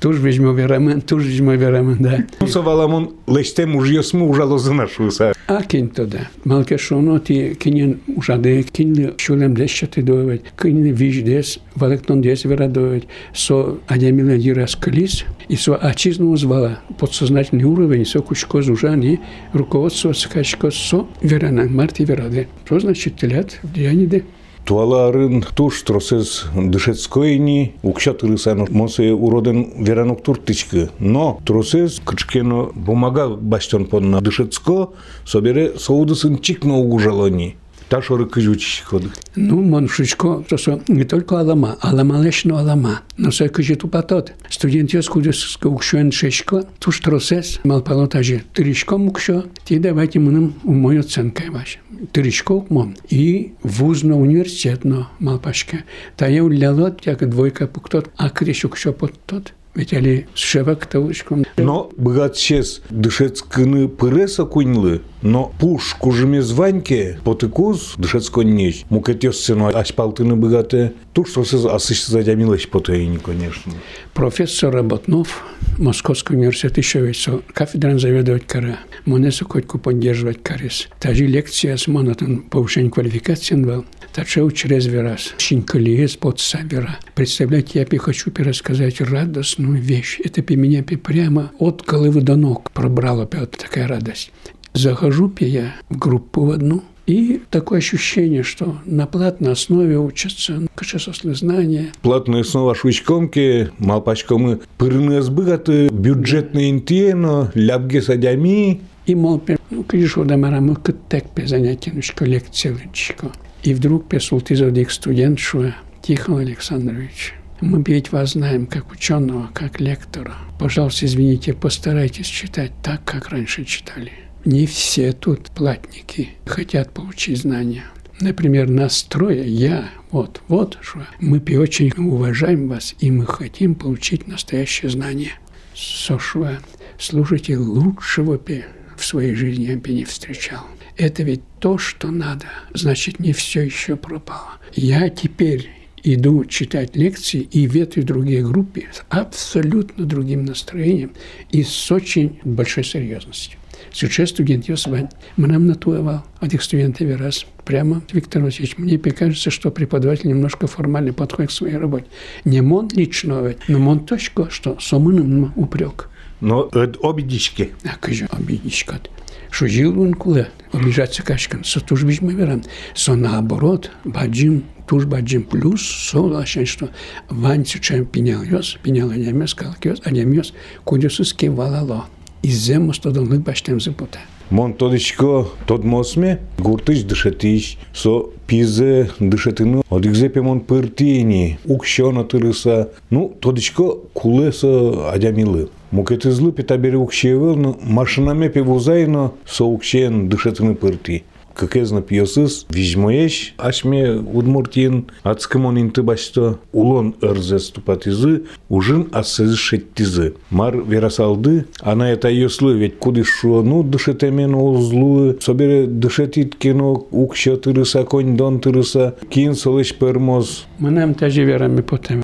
Туж 0.00 0.24
візьмо 0.24 0.52
верамен, 0.52 1.00
туж 1.00 1.26
візьмо 1.26 1.56
верамен, 1.56 1.96
да. 2.00 2.46
Саваламон 2.46 3.08
лештем 3.26 3.76
ужьосму 3.76 4.28
ужало 4.28 4.58
зына 4.58 4.86
шуса. 4.86 5.32
А 5.46 5.62
кин 5.62 5.88
тода. 5.88 6.28
Малке 6.44 6.78
шоно 6.78 7.18
ти 7.18 7.56
кинен 7.58 8.00
ужаде 8.16 8.62
кинли 8.62 9.14
шулем 9.16 9.54
дещати 9.54 10.02
довед, 10.02 10.42
кинли 10.62 10.92
виж 10.92 11.22
дес, 11.22 11.58
валектон 11.74 12.20
дес 12.20 12.44
вера 12.44 12.68
довед, 12.68 13.04
со 13.34 13.78
адемиле 13.88 14.38
дирас 14.38 14.76
клис, 14.76 15.24
и 15.48 15.56
со 15.56 15.74
ачизну 15.74 16.36
звала 16.36 16.78
подсознательный 16.98 17.64
уровень, 17.64 18.04
со 18.04 18.20
кучко 18.20 18.62
зужани, 18.62 19.20
руководство 19.52 20.12
скачко 20.12 20.70
со 20.70 21.06
верана, 21.22 21.64
марти 21.64 22.02
вераде. 22.02 22.46
Что 22.64 22.80
значит 22.80 23.16
телят 23.16 23.58
в 23.62 23.72
деяниде? 23.72 24.24
Туаларын 24.67 25.43
туш 25.55 25.81
тросез 25.83 26.45
дышецкойни, 26.55 27.73
укшат 27.83 28.23
рысану 28.23 28.65
мосе 28.69 29.11
уроден 29.11 29.83
веранук 29.83 30.23
туртычкы. 30.23 30.89
Но 30.99 31.41
тросез 31.45 31.99
кычкено 31.99 32.71
бумага 32.73 33.27
баштон 33.27 33.85
понна 33.85 34.21
дышецко, 34.21 34.91
собере 35.25 35.73
соудысын 35.77 36.39
чикно 36.39 36.77
угужалони. 36.77 37.57
Та 37.89 38.01
шоры 38.01 38.25
кыжучищ 38.25 38.83
ходы. 38.83 39.09
Ну, 39.35 39.61
моншучко, 39.61 40.43
то 40.47 40.57
со 40.57 40.79
не 40.87 41.03
только 41.03 41.39
алама, 41.39 41.77
алама 41.81 42.23
лешно 42.23 42.59
алама, 42.59 43.01
но 43.17 43.31
со 43.31 43.49
кыжи 43.49 43.75
тупатот. 43.75 44.33
Студент 44.49 44.93
ёс 44.93 45.09
кудес 45.09 45.57
укшуен 45.61 46.11
шешко, 46.11 46.63
туш 46.79 47.01
тросес, 47.01 47.59
мал 47.65 47.81
палотажи, 47.81 48.43
тыришко 48.53 48.97
мукшо, 48.97 49.43
ти 49.65 49.77
давайте 49.77 50.19
мыным 50.19 50.53
умой 50.63 51.01
оценка 51.01 51.43
ваш. 51.51 51.79
Тыришко 52.11 52.65
мон. 52.69 52.95
И 53.09 53.53
вузно 53.63 54.19
университетно 54.19 55.09
мал 55.19 55.39
пашке. 55.39 55.83
Та 56.15 56.27
я 56.27 56.43
улялот, 56.43 57.05
як 57.05 57.27
двойка 57.29 57.67
пуктот, 57.67 58.09
а 58.17 58.29
кришук 58.29 58.77
шо 58.77 58.93
под 58.93 59.13
тот. 59.25 59.53
Ведь 59.78 59.92
али 59.92 60.26
шевак 60.34 60.86
таушком. 60.86 61.44
Но 61.56 61.88
богат 61.96 62.36
чес 62.36 62.82
дышецкыны 62.90 63.86
пыреса 63.86 64.44
куньлы, 64.44 65.02
но 65.22 65.52
пуш 65.60 65.94
кужыме 65.94 66.42
званьке 66.42 67.20
потыкуз 67.22 67.94
дышецко 67.96 68.40
нечь. 68.40 68.84
Мукетёс 68.90 69.38
сено 69.38 69.68
аспалтыны 69.68 70.34
богате, 70.34 70.94
туш 71.12 71.30
тросез 71.30 71.64
асыш 71.64 72.06
задямилась 72.06 72.66
потоени, 72.66 73.18
конечно. 73.18 73.72
Профессор 74.14 74.74
Работнов, 74.74 75.44
Московский 75.78 76.34
университет 76.34 76.76
еще 76.76 77.06
ведь 77.06 77.24
кафедран 77.54 78.00
заведовать 78.00 78.48
кара. 78.48 78.80
Монесу 79.04 79.46
котку 79.46 79.78
поддерживать 79.78 80.42
карис. 80.42 80.88
Тажи 80.98 81.26
лекция 81.26 81.76
с 81.76 81.86
монотон 81.86 82.42
повышение 82.42 82.90
квалификации 82.90 83.54
был. 83.54 83.84
Тачеу 84.18 84.50
через 84.50 84.86
верас. 84.86 85.32
Шинкалиес 85.38 86.16
под 86.16 86.40
савера. 86.40 86.98
Представляете, 87.14 87.78
я 87.78 87.84
пи 87.84 87.98
хочу 87.98 88.32
пересказать 88.32 89.00
радостную 89.00 89.80
вещь. 89.80 90.18
Это 90.24 90.42
пи 90.42 90.56
меня 90.56 90.82
пи 90.82 90.96
прямо 90.96 91.52
от 91.60 91.84
головы 91.86 92.20
до 92.20 92.34
ног 92.34 92.72
пробрала 92.72 93.22
опять 93.22 93.52
такая 93.52 93.86
радость. 93.86 94.32
Захожу 94.74 95.28
пи 95.28 95.44
я 95.44 95.76
в 95.88 95.96
группу 95.96 96.44
в 96.46 96.50
одну, 96.50 96.82
и 97.06 97.40
такое 97.50 97.78
ощущение, 97.78 98.42
что 98.42 98.78
на 98.86 99.06
платной 99.06 99.52
основе 99.52 100.00
учатся 100.00 100.66
качество 100.74 101.32
знания. 101.34 101.92
Платные 102.02 102.42
снова 102.42 102.74
шучкомки, 102.74 103.70
малпачкомы 103.78 104.58
пырны 104.78 105.22
сбыгаты, 105.22 105.90
бюджетные 105.90 106.70
интиено, 106.70 107.52
ляпги 107.54 108.00
садями. 108.00 108.80
И, 109.06 109.14
мол, 109.14 109.40
ну, 109.70 109.84
клишу 109.84 110.24
да 110.24 110.36
мара 110.36 110.60
мы 110.60 110.74
так 111.08 111.30
пе 111.30 111.46
занятия, 111.46 111.92
ну, 111.94 112.26
лекция 112.26 112.72
лычко. 112.72 113.30
И 113.62 113.74
вдруг 113.74 114.06
задик 114.10 114.90
студент, 114.90 115.38
что 115.38 115.74
Тихон 116.02 116.38
Александрович, 116.38 117.34
мы 117.60 117.82
ведь 117.86 118.12
вас 118.12 118.32
знаем 118.32 118.66
как 118.66 118.92
ученого, 118.92 119.50
как 119.52 119.80
лектора. 119.80 120.34
Пожалуйста, 120.58 121.06
извините, 121.06 121.54
постарайтесь 121.54 122.26
читать 122.26 122.72
так, 122.82 123.04
как 123.04 123.28
раньше 123.28 123.64
читали. 123.64 124.12
Не 124.44 124.66
все 124.66 125.12
тут 125.12 125.50
платники 125.50 126.30
хотят 126.46 126.92
получить 126.92 127.38
знания. 127.38 127.84
Например, 128.20 128.68
настроя 128.68 129.44
я, 129.44 129.90
вот, 130.10 130.40
вот, 130.48 130.78
что 130.80 131.06
мы 131.20 131.42
очень 131.58 131.92
уважаем 131.96 132.68
вас, 132.68 132.94
и 133.00 133.10
мы 133.10 133.26
хотим 133.26 133.74
получить 133.74 134.26
настоящее 134.26 134.90
знание. 134.90 135.32
Сошва, 135.74 136.58
слушайте, 136.98 137.56
лучшего 137.56 138.38
пи 138.38 138.64
в 138.96 139.04
своей 139.04 139.34
жизни 139.34 139.66
я 139.66 139.76
бы 139.76 139.90
не 139.90 140.04
встречал. 140.04 140.64
Это 140.98 141.22
ведь 141.22 141.42
то, 141.60 141.78
что 141.78 142.10
надо. 142.10 142.46
Значит, 142.74 143.20
не 143.20 143.32
все 143.32 143.62
еще 143.62 143.94
пропало. 143.94 144.58
Я 144.74 145.08
теперь 145.08 145.70
иду 146.02 146.44
читать 146.44 146.96
лекции 146.96 147.40
и 147.40 147.68
в 147.68 147.76
этой 147.76 148.02
другой 148.02 148.42
группе 148.42 148.88
с 148.92 149.04
абсолютно 149.08 150.04
другим 150.04 150.44
настроением 150.44 151.12
и 151.52 151.62
с 151.62 151.92
очень 151.92 152.40
большой 152.44 152.82
серьезностью. 152.82 153.58
Сейчас 153.92 154.30
студент 154.30 154.68
Йосвань 154.68 155.08
нам 155.36 155.66
натуевал 155.68 156.24
этих 156.40 156.62
студентов 156.64 157.18
раз. 157.20 157.46
Прямо, 157.64 158.02
Виктор 158.12 158.42
Васильевич, 158.42 158.76
мне 158.76 158.98
кажется, 158.98 159.50
что 159.50 159.70
преподаватель 159.70 160.28
немножко 160.28 160.66
формально 160.66 161.12
подходит 161.12 161.50
к 161.50 161.54
своей 161.54 161.76
работе. 161.76 162.06
Не 162.44 162.60
мон 162.60 162.88
лично, 162.92 163.54
но 163.68 163.78
мон 163.78 164.04
точка, 164.04 164.50
что 164.50 164.76
сомыным 164.80 165.52
упрек. 165.54 166.10
Но 166.40 166.68
это 166.72 166.98
обидички. 167.02 167.70
А 167.84 167.96
кажу, 168.00 168.26
обидничка. 168.30 168.96
Що 168.96 169.08
жил 169.51 169.99
он 170.01 170.13
куле, 170.13 170.49
обижаться 170.71 171.23
кашкан, 171.23 171.63
со 171.63 171.79
туж 171.79 172.03
бижме 172.03 172.33
веран, 172.33 172.63
со 172.95 173.15
наоборот, 173.15 173.91
баджим, 174.03 174.63
туж 174.87 175.05
баджим 175.05 175.43
плюс, 175.43 175.81
со 175.81 176.19
лашен, 176.19 176.65
что 176.65 176.89
ванцю 177.29 177.79
чем 177.79 178.05
пенял 178.05 178.43
йос, 178.43 178.77
пенял 178.81 179.09
анемес, 179.09 179.53
калкиос, 179.53 180.01
анемес, 180.05 180.53
кудюсус 180.83 181.33
кевалало. 181.33 182.05
И 182.41 182.49
земос 182.49 182.99
то 182.99 183.11
долны 183.11 183.39
баштем 183.39 183.79
запута. 183.79 184.19
Мон 184.49 184.73
тодичко 184.73 185.47
тод 185.65 185.85
мосме, 185.85 186.41
гуртыш 186.59 187.03
дышатиш, 187.03 187.77
со 187.93 188.29
пизе 188.45 189.09
дышатыны, 189.19 189.81
одикзепе 189.89 190.41
мон 190.41 190.59
пыртини, 190.59 191.57
укшона 191.63 192.25
тырыса, 192.25 192.91
ну, 193.09 193.33
тодичко 193.39 193.93
кулеса 194.13 195.09
адямилы. 195.11 195.69
Но 195.90 197.78
машинаме 197.82 198.48
певузайно 198.48 199.32
со 199.46 199.64
укшен 199.64 200.28
дышатыны 200.28 200.74
пырти. 200.74 201.24
Какезна 201.54 202.02
пьесыс, 202.02 202.66
вижмоеш, 202.70 203.54
ашме 203.56 204.12
удмуртин, 204.12 205.06
ацкамон 205.24 205.80
интыбашто, 205.80 206.60
улон 206.72 207.16
эрзес 207.20 207.70
тупатизы, 207.70 208.44
ужин 208.68 209.08
ассыз 209.10 209.56
шеттизы. 209.56 210.34
Мар 210.50 210.76
верасалды, 210.76 211.66
она 211.80 212.12
это 212.12 212.28
ёслы, 212.28 212.78
ведь 212.78 212.98
куды 212.98 213.24
шо, 213.24 213.62
ну, 213.64 213.82
дышетемен 213.82 214.54
озлу, 214.54 215.34
собере 215.40 215.88
дышетит 215.88 216.54
кино, 216.54 217.08
укшо 217.10 217.56
тырыса, 217.56 218.04
конь 218.04 218.36
дон 218.36 218.60
тырыса, 218.60 219.16
кин 219.28 219.56
солыш 219.56 219.96
пермоз. 219.96 220.64
Манам 220.78 221.14
тажи 221.14 221.42
верами 221.42 221.80
потем 221.80 222.22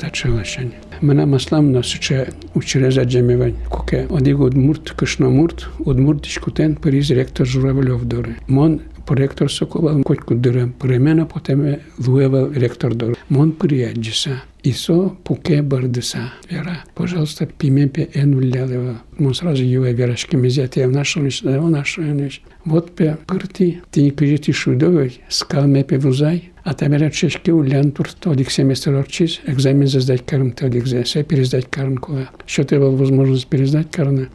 Mëna 1.04 1.26
maslam 1.28 1.66
në 1.74 1.82
së 1.84 1.98
që 2.06 2.18
uqireza 2.56 3.02
gjemiven, 3.04 3.58
kuke, 3.68 4.06
odigo 4.16 4.46
udmurt, 4.48 4.94
këshna 4.96 5.28
murt, 5.34 5.66
udmurt 5.84 6.22
diskuten 6.24 6.78
për 6.80 6.96
iz 7.02 7.10
rektor 7.18 7.50
Zhurave 7.50 7.84
Lovdore. 7.84 8.38
Mon 8.48 8.78
për 9.04 9.20
rektor 9.20 9.52
së 9.52 9.68
kova 9.74 9.92
në 9.98 10.06
kojtë 10.08 10.24
këtë 10.30 10.40
dërëm, 10.46 10.72
për 10.80 10.94
e 10.96 10.98
mena 11.04 11.26
po 11.28 11.42
teme 11.44 11.76
dhujeve 11.98 12.46
rektor 12.62 12.96
dërë. 12.96 13.20
Mon 13.36 13.52
për 13.52 13.76
e 13.82 13.92
gjisa, 13.98 14.38
Исо 14.66 15.14
пуке 15.24 15.60
бардыса. 15.60 16.32
Вера, 16.48 16.84
пожалуйста, 16.94 17.44
пимепе 17.44 18.08
энуллялева. 18.14 19.02
Мон 19.18 19.34
сразу 19.34 19.62
юэ 19.62 19.92
верашки 19.92 20.36
мезет, 20.36 20.76
я 20.76 20.88
нашел 20.88 21.22
нечто, 21.22 21.60
он 21.60 21.76
нечто. 22.16 22.48
Вот 22.64 22.96
пе 22.96 23.18
пырти, 23.26 23.82
ты 23.90 24.00
не 24.00 24.10
пижити 24.10 24.52
шудовой, 24.52 25.20
скал 25.28 25.66
мепе 25.66 25.98
вузай, 25.98 26.52
а 26.64 26.72
там 26.72 26.94
era 26.94 27.10
чешки 27.10 27.50
улян 27.50 27.92
тур 27.92 28.08
тодик 28.10 28.50
семестр 28.50 28.94
орчис, 28.94 29.40
экзамен 29.46 29.86
за 29.86 30.00
сдать 30.00 30.24
карм 30.24 30.50
тодик 30.50 30.86
за 30.86 31.04
се 31.04 31.22
пересдать 31.22 31.70
карм 31.70 31.98
куа. 31.98 32.30
Что 32.46 32.64
ты 32.64 32.80
возможность 32.80 33.46
пересдать 33.46 33.90
карна, 33.90 34.28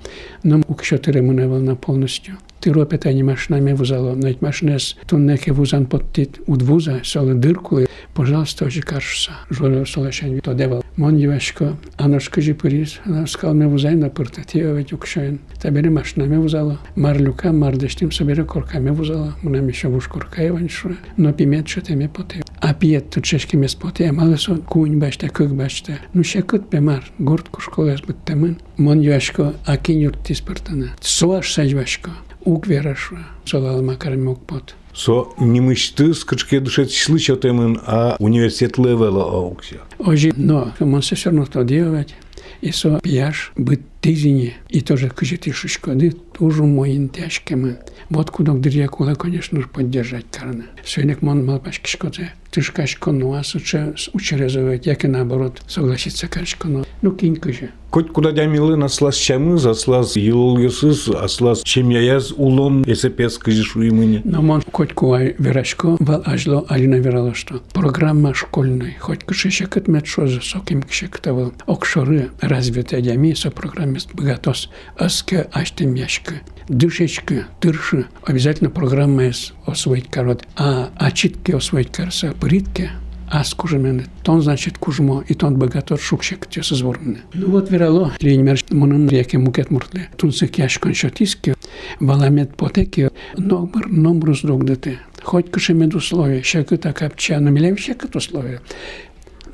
но 0.43 0.61
что 0.83 0.99
ты 0.99 1.11
ремоневал 1.11 1.59
на 1.59 1.75
полностью. 1.75 2.37
ти 2.59 2.69
Тиро 2.69 2.83
питање 2.85 3.23
маш 3.23 3.47
најме 3.49 3.73
вузало, 3.73 4.13
најмаш 4.19 4.61
нес, 4.67 4.93
то 5.07 5.17
неке 5.17 5.53
вузан 5.55 5.85
под 5.89 6.11
тит, 6.13 6.39
од 6.47 6.61
вуза, 6.61 6.99
соле 7.07 7.33
дыркуле, 7.33 7.87
пожалуйста, 8.13 8.65
ожи 8.65 8.81
каршуса, 8.81 9.31
жоле 9.49 9.85
солешен 9.85 10.39
то 10.43 10.53
девал. 10.53 10.83
Мон 10.97 11.15
јевешко, 11.15 11.71
анаш 11.97 12.29
кажи 12.29 12.53
пирис, 12.53 12.99
анаш 13.05 13.31
скал 13.31 13.55
ме 13.55 13.65
вузај 13.65 13.95
на 13.95 14.09
пырта, 14.09 14.43
ти 14.43 14.61
ове 14.67 14.83
тюкшоен. 14.83 15.39
Та 15.61 15.71
бери 15.71 15.89
маш 15.89 16.13
најме 16.19 16.37
вузало, 16.37 16.77
мар 16.95 17.19
люка, 17.19 17.53
мар 17.53 17.77
дештим 17.77 18.11
се 18.11 18.23
бери 18.23 18.45
корка 18.45 18.79
ме 18.79 18.91
вузало, 18.91 19.33
муна 19.43 19.61
ми 19.61 19.73
шавуш 19.73 20.07
корка 20.07 20.43
е 20.43 20.51
ваншура, 20.51 20.97
но 21.17 21.33
пимет 21.33 21.67
шо 21.67 21.81
те 21.81 21.95
ме 21.95 22.07
поте. 22.07 22.43
А 22.61 22.73
пиет 22.73 23.09
тут 23.09 23.23
чешки 23.23 23.57
ме 23.57 23.67
споте, 23.67 24.09
а 24.09 24.13
мале 24.13 24.37
со 24.37 24.57
кунь 24.57 24.99
баште, 24.99 25.29
кук 25.29 25.55
баште, 25.55 25.99
ну 26.13 26.23
шекот 26.23 26.69
пемар, 26.69 27.11
гурт 27.19 27.49
кушколес 27.49 28.01
бут 28.01 28.17
темын. 28.25 28.57
Мон 28.77 28.99
јевешко, 28.99 29.53
а 29.65 29.77
кинјур 29.77 30.15
тиспартана, 30.23 30.91
соаш 31.01 31.55
сајвешко. 31.55 32.11
Ук 32.49 32.65
верашу, 32.65 33.19
солал 33.45 33.83
макарами 33.83 34.29
ук 34.29 34.39
пот. 34.39 34.73
Со 34.91 35.27
не 35.39 35.59
мечты 35.59 36.15
скачке 36.15 36.59
душет 36.59 36.91
слышал 36.91 37.35
темен, 37.35 37.79
а 37.85 38.15
университет 38.17 38.79
левела 38.79 39.23
аукся. 39.23 39.81
Ожи, 39.99 40.33
но 40.35 40.73
се 41.03 41.13
все 41.13 41.29
равно 41.29 41.45
то 41.45 41.61
делать. 41.61 42.15
И 42.61 42.71
со 42.71 42.99
пьяш 43.01 43.51
быть 43.55 43.81
тизине, 44.01 44.55
и 44.67 44.81
тоже 44.81 45.09
кыжити 45.09 45.51
шишкоды, 45.51 46.15
тоже 46.39 46.63
моин 46.63 47.09
тяжкими. 47.09 47.77
Вот 48.09 48.31
куда 48.31 48.53
дырья 48.53 48.87
кула, 48.87 49.15
конечно, 49.15 49.61
поддержать 49.61 50.25
карна. 50.31 50.65
Сегодня 50.85 51.17
мон 51.21 51.45
малпаш 51.45 51.81
кишкоте, 51.81 52.31
ты 52.51 52.61
ж 52.61 52.71
кашко 52.71 53.11
ну 53.11 53.33
а 53.33 53.43
суче 53.43 53.93
учерезовать, 54.13 54.85
як 54.87 55.05
и 55.05 55.07
наоборот, 55.07 55.61
согласиться 55.67 56.27
кашко 56.27 56.67
ну. 56.67 56.85
Ну 57.01 57.11
кинь 57.11 57.35
кыжи. 57.35 57.69
Хоть 57.91 58.11
куда 58.11 58.31
дямилы 58.31 58.75
наслас 58.75 59.15
чамыз, 59.15 59.65
аслас 59.65 60.15
йылгысыз, 60.15 61.09
аслас 61.09 61.63
чемяяз 61.63 62.31
улон 62.31 62.83
эсепес 62.85 63.37
кыжиш 63.37 63.75
уймыни. 63.75 64.21
Но 64.23 64.41
мон 64.41 64.63
хоть 64.71 64.93
куай 64.93 65.35
верашко, 65.39 65.97
вал 65.99 66.21
ажло 66.25 66.65
алина 66.69 66.95
верало 66.95 67.33
что. 67.33 67.61
Программа 67.73 68.33
школьной, 68.33 68.95
хоть 68.99 69.23
кышеше 69.23 69.65
кытмет 69.65 70.05
шозы, 70.05 70.39
соким 70.41 70.83
кышектавал. 70.83 71.53
Окшоры 71.65 72.29
развитые 72.41 73.01
дями 73.01 73.33
со 73.33 73.49
программист 73.51 74.13
богатос. 74.13 74.69
Аске 74.95 75.47
аштем 75.51 75.95
яшка. 75.95 76.28
душечка, 76.29 76.43
дышечка, 76.69 77.47
тырша. 77.59 78.07
Обязательно 78.23 78.69
программа 78.69 79.23
е 79.23 79.33
освоить 79.65 80.09
корот. 80.09 80.43
А, 80.55 80.89
а 80.95 81.11
читке 81.11 81.55
освоить 81.55 81.91
карса, 81.91 82.33
бритке, 82.39 82.91
аз 83.29 83.53
кужамене, 83.53 84.05
тон 84.23 84.41
значит 84.41 84.77
кужмо, 84.77 85.23
и 85.27 85.33
тон 85.33 85.57
богатор 85.57 85.99
шукшек 85.99 86.47
те 86.47 86.63
созвормене. 86.63 87.21
Ну 87.33 87.49
вот 87.51 87.69
верало, 87.69 88.13
линмер 88.19 88.59
мунун 88.71 89.07
реке 89.07 89.37
мукет 89.37 89.71
муртле. 89.71 90.09
Тунсы 90.17 90.47
кяшкан 90.47 90.93
шатиски, 90.93 91.55
валамет 91.99 92.55
потеки, 92.55 93.09
номер 93.37 93.87
номер 93.87 93.87
номрус 93.89 94.41
друг 94.41 94.65
дете. 94.65 94.99
Хоть 95.21 95.51
кашемед 95.51 95.93
условия, 95.95 96.41
шекы 96.43 96.77
так 96.77 97.01
апча, 97.01 97.39
намилем 97.39 97.77
шекат 97.77 98.15
условия. 98.15 98.61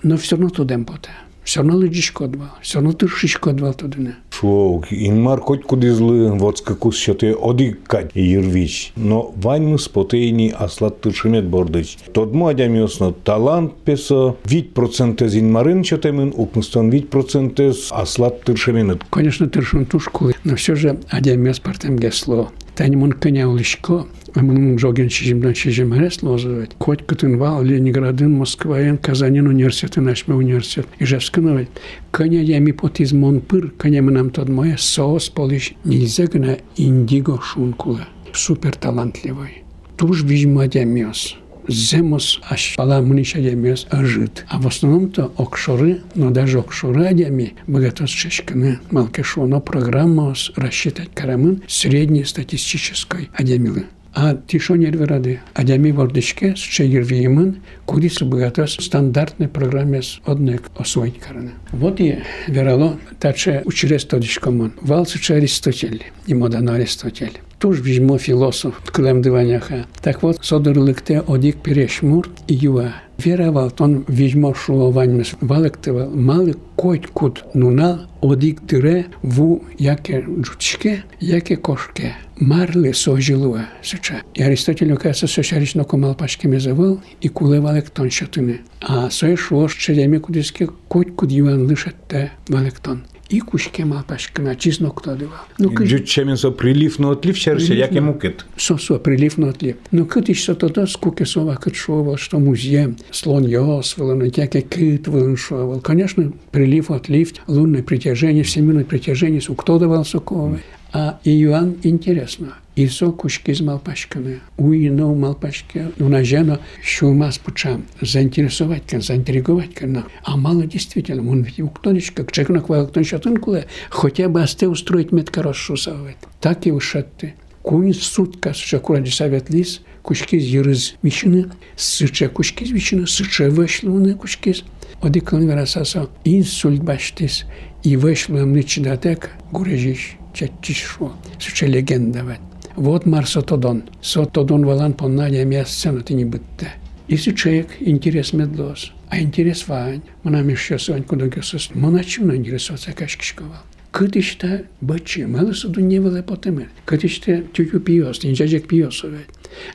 Но 0.04 0.18
все 0.18 0.36
равно 0.36 0.50
тудем 0.50 0.86
потея. 0.86 1.16
Все 1.46 1.60
равно 1.60 1.78
лыджишко 1.78 2.28
два, 2.28 2.56
все 2.62 2.80
равно 2.80 2.94
тыршишко 2.94 3.54
два 3.54 3.72
тудыне. 3.72 4.16
Шуок, 4.32 4.88
инмар 4.92 5.40
хоть 5.40 5.64
куди 5.64 5.90
злы, 5.90 6.32
вот 6.32 6.58
скакус 6.58 6.98
щоте 6.98 7.36
одикать 7.40 8.12
юрвич. 8.16 8.92
Но 8.96 9.32
ваньмы 9.38 9.78
спотейни 9.78 10.50
аслат 10.58 11.02
тыршемет 11.02 11.46
бордыч. 11.46 11.98
Тодму 12.14 12.48
адямиосно 12.48 13.14
талант 13.14 13.76
песо, 13.86 14.36
вить 14.44 14.74
процентез 14.74 15.36
инмарын 15.36 15.84
чотемын, 15.84 16.34
укмыстон 16.36 16.90
вить 16.90 17.10
процентез 17.10 17.90
аслат 17.92 18.42
тыршеменет. 18.42 19.04
Конечно, 19.12 19.48
тыршун 19.48 19.86
тушку, 19.86 20.32
но 20.44 20.56
все 20.56 20.74
же 20.74 21.00
адемия 21.10 21.54
спартем 21.54 21.98
гесло. 21.98 22.52
Танимон 22.76 23.14
коня 23.14 23.48
улишко, 23.48 24.06
а 24.36 24.42
мы 24.42 24.78
жоген 24.78 25.08
чижимдан 25.08 25.54
чижим 25.54 25.94
арес 25.94 26.22
лозовать. 26.22 26.72
Хоть 26.78 27.06
Катынвал, 27.06 27.64
Ленинградын, 27.64 28.32
Москваен, 28.32 28.98
Казанин 28.98 29.48
университет, 29.48 29.96
Нашме 29.96 30.36
университет. 30.36 30.88
Ижевскановать. 31.00 31.70
Коня 32.12 32.42
ями 32.42 32.72
потизмон 32.72 33.40
пыр, 33.40 33.72
коня 33.78 34.02
мы 34.02 34.12
нам 34.12 34.30
тот 34.30 34.50
моя 34.50 34.78
соос 34.78 35.30
полиш. 35.30 35.74
Нельзя 35.86 36.28
гна 36.28 36.58
индиго 36.76 37.40
шункула. 37.42 38.08
Супер 38.34 38.76
талантливый. 38.76 39.64
Туж 39.96 40.24
вижма 40.24 40.68
демиос. 40.68 41.38
Земос 41.68 42.42
аж 42.50 42.76
пала 42.76 43.02
мыниша 43.02 43.40
демиос 43.40 43.88
ажит. 43.90 44.46
А 44.50 44.60
в 44.60 44.68
основном-то 44.68 45.32
окшоры, 45.38 46.02
но 46.14 46.30
даже 46.30 46.60
окшоры 46.60 47.06
адями, 47.06 47.56
богатос 47.68 48.10
чешканы, 48.10 48.80
малкешоно 48.92 49.62
программа 49.62 50.36
рассчитать 50.56 51.10
карамын 51.16 51.64
среднестатистической 51.68 53.30
адямилы. 53.34 53.86
А 54.16 54.34
тишо 54.48 54.78
нервирады. 54.78 55.42
Адями 55.54 55.92
вордышке 55.92 56.56
с 56.56 56.60
чейгервиемын, 56.60 57.58
кудис 57.86 58.22
богатос 58.22 58.78
стандартной 58.80 59.50
программе 59.50 60.02
с 60.02 60.22
одной 60.26 60.62
освоить 60.78 61.20
караны. 61.20 61.52
Вот 61.74 62.00
и 62.00 62.20
верало, 62.48 62.98
таче 63.20 63.62
учерес 63.66 64.06
тодишкомон. 64.06 64.72
Валсыче 64.80 65.36
Аристотель, 65.36 66.04
и 66.28 66.34
модан 66.34 66.70
Аристотель. 66.70 67.40
Туж 67.59 67.83
візьмо 67.83 68.19
філософ 68.19 68.75
клем 68.85 69.23
диваняха. 69.23 69.85
Так 70.01 70.19
от 70.23 70.39
содорликте 70.45 71.23
одік 71.27 71.57
перешмур 71.57 72.29
і 72.47 72.57
юа. 72.57 72.93
Вера 73.25 73.51
валтон 73.51 74.05
візьмо 74.09 74.55
шулованьмес 74.55 75.35
валектевал 75.41 76.11
мали 76.15 76.55
коть 76.77 77.07
кут 77.07 77.45
нуна 77.55 77.99
одік 78.21 78.61
тире 78.61 79.05
ву 79.23 79.63
яке 79.79 80.25
джучке, 80.39 81.03
яке 81.21 81.57
кошке. 81.57 82.15
Марли 82.39 82.93
сожилуа 82.93 83.61
сеча. 83.83 84.23
І 84.35 84.43
Аристотель 84.43 84.93
оказа 84.93 85.27
сошарично 85.27 85.85
комал 85.85 86.15
пашками 86.15 86.59
завыл 86.59 87.01
и 87.21 87.29
куле 87.29 87.61
валектон 87.61 88.11
шатыны. 88.11 88.61
А 88.81 89.11
сой 89.11 89.37
шло 89.37 89.69
щедями 89.69 90.19
кудиске 90.19 90.69
коть 90.89 91.15
куд 91.15 91.31
юан 91.33 91.69
лишетте 91.69 92.31
валектон. 92.49 93.03
И 93.30 93.40
кушке 93.40 93.86
мал 93.86 94.04
пашками, 94.08 94.56
чизно 94.56 94.92
кто 94.92 95.16
дива. 95.16 95.42
Ну, 95.58 95.74
Джут 95.74 96.06
чемен 96.06 96.38
со 96.38 96.52
прилив, 96.52 97.00
но 97.00 97.10
отлив 97.12 97.38
черше, 97.40 97.68
Прилив, 97.68 97.80
як 97.80 97.92
да. 97.92 97.98
ему 97.98 98.14
кет. 98.14 98.46
Сосо, 98.58 99.00
прилив 99.00 99.38
на 99.38 99.50
отлив. 99.50 99.76
Но 99.92 100.06
кът 100.06 100.30
еще 100.30 100.54
тогда 100.54 100.86
скуке 100.86 101.26
сова 101.26 101.56
кът 101.56 101.76
шовал, 101.76 102.18
что 102.18 102.40
музей, 102.40 102.96
слон 103.12 103.46
ясвал, 103.48 104.16
на 104.16 104.26
яке 104.26 104.62
кит 104.62 105.08
шовал. 105.38 105.82
Конечно, 105.82 106.32
прилив, 106.52 106.92
отлив, 106.92 107.34
лунное 107.48 107.82
притяжение, 107.82 108.44
всемирное 108.44 108.86
притяжение, 108.86 109.42
кто 109.42 109.80
давал 109.80 110.06
соковы. 110.06 110.60
А 110.95 111.19
Иоанн 111.25 111.77
интересно. 111.83 112.49
Исо 112.77 113.13
кушки 113.13 113.55
з 113.55 113.61
малпачками. 113.61 114.37
Уїно 114.57 115.15
малпачки. 115.15 115.85
У 116.01 116.09
нас 116.09 116.27
жена, 116.27 116.59
що 116.83 117.13
мас 117.13 117.39
почав 117.39 117.81
заінтересувати, 118.03 119.01
заінтригувати. 119.01 119.87
Ну, 119.87 120.03
А 120.23 120.37
мало 120.37 120.63
действительно, 120.63 121.31
он 121.31 121.43
ведь 121.43 121.61
уктонечка, 121.61 122.25
к 122.25 122.33
человеку 122.33 122.53
наквал 122.53 122.89
кто 122.89 123.01
еще 123.01 123.19
тонкуле, 123.19 123.65
хотя 123.89 124.29
бы 124.29 124.43
асте 124.43 124.69
устроить 124.69 125.13
метка 125.13 125.43
расшусавать. 125.43 126.17
Так 126.41 126.67
и 126.67 126.73
ушатты. 126.73 127.35
Кунь 127.63 127.95
сутка 127.95 128.55
сыча 128.55 128.79
куради 128.79 129.11
совет 129.11 129.51
лис, 129.51 129.81
кушки 130.03 130.41
з 130.41 130.45
юрыз 130.45 130.95
вишины, 131.03 131.47
сыча 131.77 132.29
кушки 132.29 132.65
з 132.65 132.71
вишины, 132.71 133.07
сыча 133.07 133.51
вышлуны 133.51 134.15
кушки 134.15 134.55
з. 134.55 134.63
Одикалын 135.03 135.49
верасаса 135.49 136.09
инсульт 136.25 136.83
баштис, 136.83 137.45
и 137.83 137.97
вышлуем 137.97 138.55
ничидатек, 138.55 139.31
гурежиш, 139.51 140.17
чатчишо, 140.35 141.13
сыча 141.39 141.67
легенда 141.67 142.21
вет. 142.21 142.41
Вот 142.77 143.07
Марсотодон. 143.07 143.85
Сотодон 144.01 144.65
валан 144.65 144.93
поннадя 144.93 145.45
мясцена 145.45 146.01
ты 146.01 146.15
не 146.15 146.25
бытте. 146.25 146.73
Если 147.09 147.33
человек 147.33 147.69
интерес 147.81 148.33
медлос, 148.33 148.93
а 149.09 149.21
интерес 149.21 149.67
вань, 149.67 150.03
мана 150.23 150.37
еще 150.49 150.79
сань 150.79 151.03
куда 151.03 151.27
гесос, 151.27 151.71
моначуна 151.75 152.37
интересоваться 152.37 152.93
кашкишкова. 152.93 153.63
Cât 153.91 154.15
işte 154.15 154.69
băci, 154.79 155.25
mă 155.27 155.41
lăsă 155.41 155.67
Dumnezeu 155.67 156.23
poteme. 156.23 156.71
Cât 156.85 157.03
işte 157.03 157.45
tücü 157.53 157.79
pios, 157.83 158.19
din 158.19 158.35
cecek 158.35 158.67
piosove. 158.67 159.27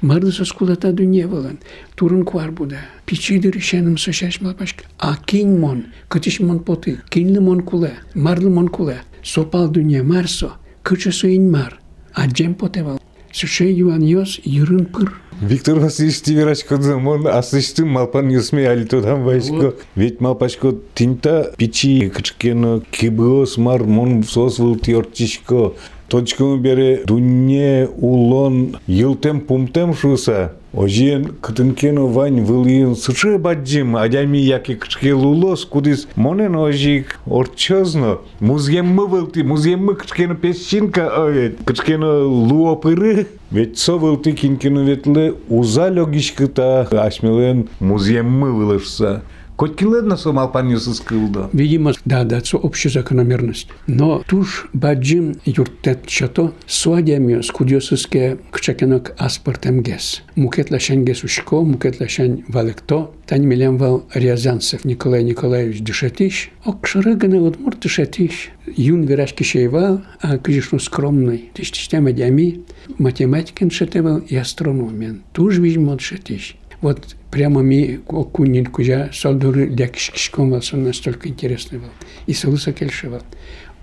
Мардыса 0.03 0.45
скулата 0.45 0.93
дүние 0.93 1.27
болан. 1.27 1.59
Турын 1.95 2.25
квар 2.25 2.51
буда. 2.51 2.79
Пичидыр 3.07 3.57
ишенім 3.57 3.99
сошаш 3.99 4.41
малпашка. 4.41 4.85
А 4.99 5.17
кинь 5.17 5.59
мон, 5.59 5.87
кытиш 6.09 6.41
мон 6.41 6.61
поты, 6.61 7.01
киньлы 7.11 7.41
мон 7.41 7.61
куле, 7.63 7.95
марлы 8.15 8.51
мон 8.51 8.69
куле. 8.69 9.03
Сопал 9.23 9.69
дүние 9.69 10.03
марсо, 10.03 10.53
кычы 10.83 11.13
суин 11.13 11.51
мар. 11.51 11.81
А 12.15 12.27
джем 12.27 12.55
потевал. 12.55 13.01
Юан 13.33 14.03
йос 14.03 14.41
юрын 14.45 14.87
пыр. 14.87 15.21
Виктор 15.41 15.79
Васильевич 15.79 16.21
Тиверачко 16.21 16.77
мон 16.77 17.27
асыштым 17.27 17.89
малпан 17.89 18.29
юсме 18.29 18.69
алитодан 18.69 19.23
вайшко. 19.23 19.75
Ведь 19.95 20.21
малпашко 20.21 20.75
тинта 20.95 21.55
пичи 21.57 22.11
кычкено 22.11 22.83
кибос 22.91 23.57
мар 23.57 23.85
мон 23.85 24.25
сос 24.25 24.59
выл 24.59 24.77
тиортичко. 24.77 25.75
Точкамы 26.11 26.59
бере 26.59 27.05
дунне 27.07 27.89
улон 28.01 28.77
йылтем 28.89 29.41
пумтем 29.41 29.95
шуса. 29.95 30.55
Ожен 30.73 31.37
кытынкено 31.41 32.07
вань 32.07 32.41
вылыйын 32.41 32.97
сычы 32.97 33.39
баджим, 33.39 33.97
адями 33.97 34.39
яки 34.39 34.75
кычке 34.75 35.15
лулос, 35.15 35.65
кудис 35.65 36.09
монен 36.17 36.57
ожик 36.57 37.21
орчозно. 37.27 38.19
Муземмы 38.41 39.07
вылты, 39.07 39.45
муземмы 39.45 39.95
кычкено 39.95 40.35
песчинка, 40.35 41.13
ой, 41.17 41.55
кычкено 41.65 42.27
луопыры. 42.27 43.29
Ведь 43.53 43.79
со 43.79 43.97
вылты 43.97 44.33
кинкено 44.33 44.81
ветле 44.81 45.35
уза 45.49 45.93
логичкыта, 45.93 46.89
ашмелен 46.91 47.69
муземмы 47.79 48.51
вылышса. 48.53 49.23
Коткиледна 49.60 50.18
сом 50.18 50.38
алпаньюсы 50.40 50.94
скылда. 50.94 51.50
Видимо, 51.54 51.94
да, 52.04 52.26
да, 52.26 52.40
это 52.40 52.58
общая 52.58 52.90
закономерность. 52.90 53.70
Но 53.88 54.22
туж 54.28 54.68
баджим 54.74 55.36
юртет 55.46 56.06
чато 56.08 56.54
суадемио 56.68 57.42
скудиосыске 57.42 58.38
кчакенок 58.52 59.14
аспортем 59.18 59.82
гес. 59.82 60.24
Мукет 60.36 60.72
лашань 60.72 61.06
гес 61.06 61.24
ушко, 61.24 61.62
мукет 61.62 62.02
лашань 62.02 62.44
валекто, 62.50 63.14
тань 63.26 63.46
милем 63.46 63.78
вал 63.78 64.06
Рязанцев 64.14 64.84
Николай 64.84 65.24
Николаевич 65.24 65.80
Дышатиш, 65.80 66.50
ок 66.66 66.86
шарыганы 66.86 67.40
удмур 67.40 67.78
Дышатиш, 67.78 68.50
юн 68.76 69.04
верашки 69.04 69.44
шейвал, 69.44 70.02
а 70.20 70.38
конечно 70.38 70.80
скромный, 70.80 71.50
тиш 71.54 71.72
тема 71.72 72.12
дями, 72.12 72.66
математикен 72.98 73.72
шетевал 73.72 74.18
и 74.18 74.36
астрономиен. 74.36 75.24
Туж 75.32 75.60
видимо 75.60 75.96
Дышатиш. 75.96 76.58
Вот 76.81 77.17
прямо 77.31 77.63
мы 77.63 78.01
окунин 78.09 78.67
кузя 78.67 79.11
салдуры 79.13 79.69
для 79.69 79.89
кишкомался 79.89 80.77
настолько 80.77 81.29
интересный 81.29 81.79
был. 81.79 81.89
И 82.27 82.33
сылыса 82.33 82.73
кельшевал. 82.73 83.23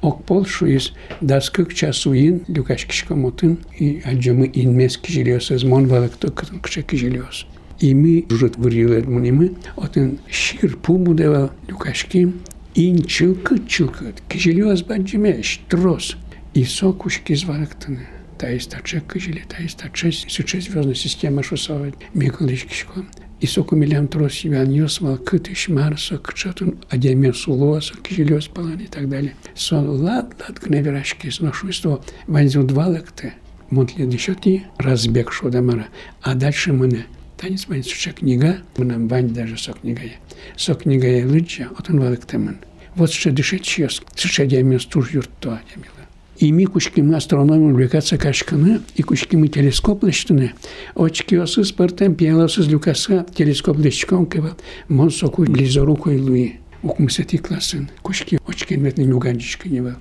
Окпол 0.01 0.45
шуис 0.45 0.93
даскык 1.21 1.73
часуин 1.73 2.43
люкаш 2.47 2.85
кишкомотын 2.85 3.59
и 3.79 4.01
аджамы 4.05 4.49
инмес 4.53 4.97
кижелиосыз 4.97 5.63
монвалык 5.63 6.17
токытын 6.17 6.59
кыша 6.59 6.83
кижелиосыз. 6.83 7.47
ими 7.79 8.25
жужет 8.29 8.57
вырилет 8.57 9.07
мунимы, 9.07 9.53
отын 9.75 10.19
шир 10.29 10.77
пуму 10.77 11.13
дева 11.13 11.51
люкашки, 11.67 12.33
ин 12.75 13.03
чылкы 13.03 13.59
чылкы, 13.67 14.13
кижелиоз 14.27 14.83
банджимеш, 14.83 15.61
трос, 15.69 16.15
и 16.53 16.63
сокушки 16.63 17.33
зварактыны. 17.33 18.07
301 18.37 19.03
или 19.15 19.43
306, 19.47 20.29
suçe 20.29 20.61
звездной 20.61 20.95
системы 20.95 21.43
шусовать 21.43 21.95
Миколаевич 22.13 22.65
Кишко. 22.65 23.05
И 23.39 23.45
сколько 23.45 23.75
миллион 23.75 24.07
трос 24.07 24.33
себя 24.33 24.65
нес, 24.65 24.99
кытыш 25.25 25.67
марса, 25.67 26.17
кчатун, 26.17 26.79
адяме 26.89 27.33
сулоса, 27.33 27.93
кжилес 28.01 28.47
палан 28.47 28.79
и 28.79 28.87
так 28.87 29.07
далее. 29.09 29.35
Сон 29.55 29.89
лад, 29.89 30.35
лад, 30.39 30.59
к 30.59 30.63
кневерашки, 30.63 31.29
сношу 31.29 31.71
что 31.71 32.03
ванзил 32.25 32.63
два 32.63 32.87
лакте, 32.87 33.35
монтле 33.69 34.07
ты 34.07 34.63
разбег 34.77 35.31
шодамара, 35.31 35.87
а 36.21 36.33
дальше 36.33 36.73
мы 36.73 36.87
не. 36.87 37.05
Танец 37.37 37.67
мань 37.67 37.83
суча 37.83 38.11
книга, 38.11 38.57
мы 38.77 38.85
нам 38.85 39.07
вань 39.07 39.29
даже 39.29 39.59
со 39.59 39.73
книгая. 39.73 40.13
Со 40.55 40.73
книгая 40.73 41.23
лыджа, 41.23 41.69
от 41.77 41.89
он 41.91 41.99
валык 41.99 42.25
темын. 42.25 42.57
Вот 42.95 43.11
что 43.11 43.31
дышать 43.31 43.61
чьес, 43.61 44.01
суча 44.15 44.47
дямес 44.47 44.85
туж 44.85 45.11
юрт 45.11 45.29
то, 45.39 45.59
дямел. 45.69 45.96
ми 46.40 46.66
кучкими 46.66 47.14
астрономом 47.14 47.72
увлекаться 47.72 48.18
кашканы, 48.18 48.80
и 48.96 49.02
кучкими 49.02 49.46
телескоп 49.46 50.04
лештыны. 50.04 50.52
Очки 50.94 51.36
осы 51.36 51.64
спортем 51.64 52.14
пиелосыз 52.14 52.66
люкаса 52.68 53.26
телескоп 53.34 53.78
лещком 53.78 54.26
кева, 54.26 54.56
мон 54.88 55.10
соку 55.10 55.42
близорукой 55.44 56.18
луи. 56.18 56.54
Укмысати 56.82 57.36
классын. 57.36 57.90
Кучки 58.02 58.40
очки 58.44 58.76
метны 58.76 59.02
люганчишка 59.02 59.68
не 59.68 59.80
был. 59.80 59.92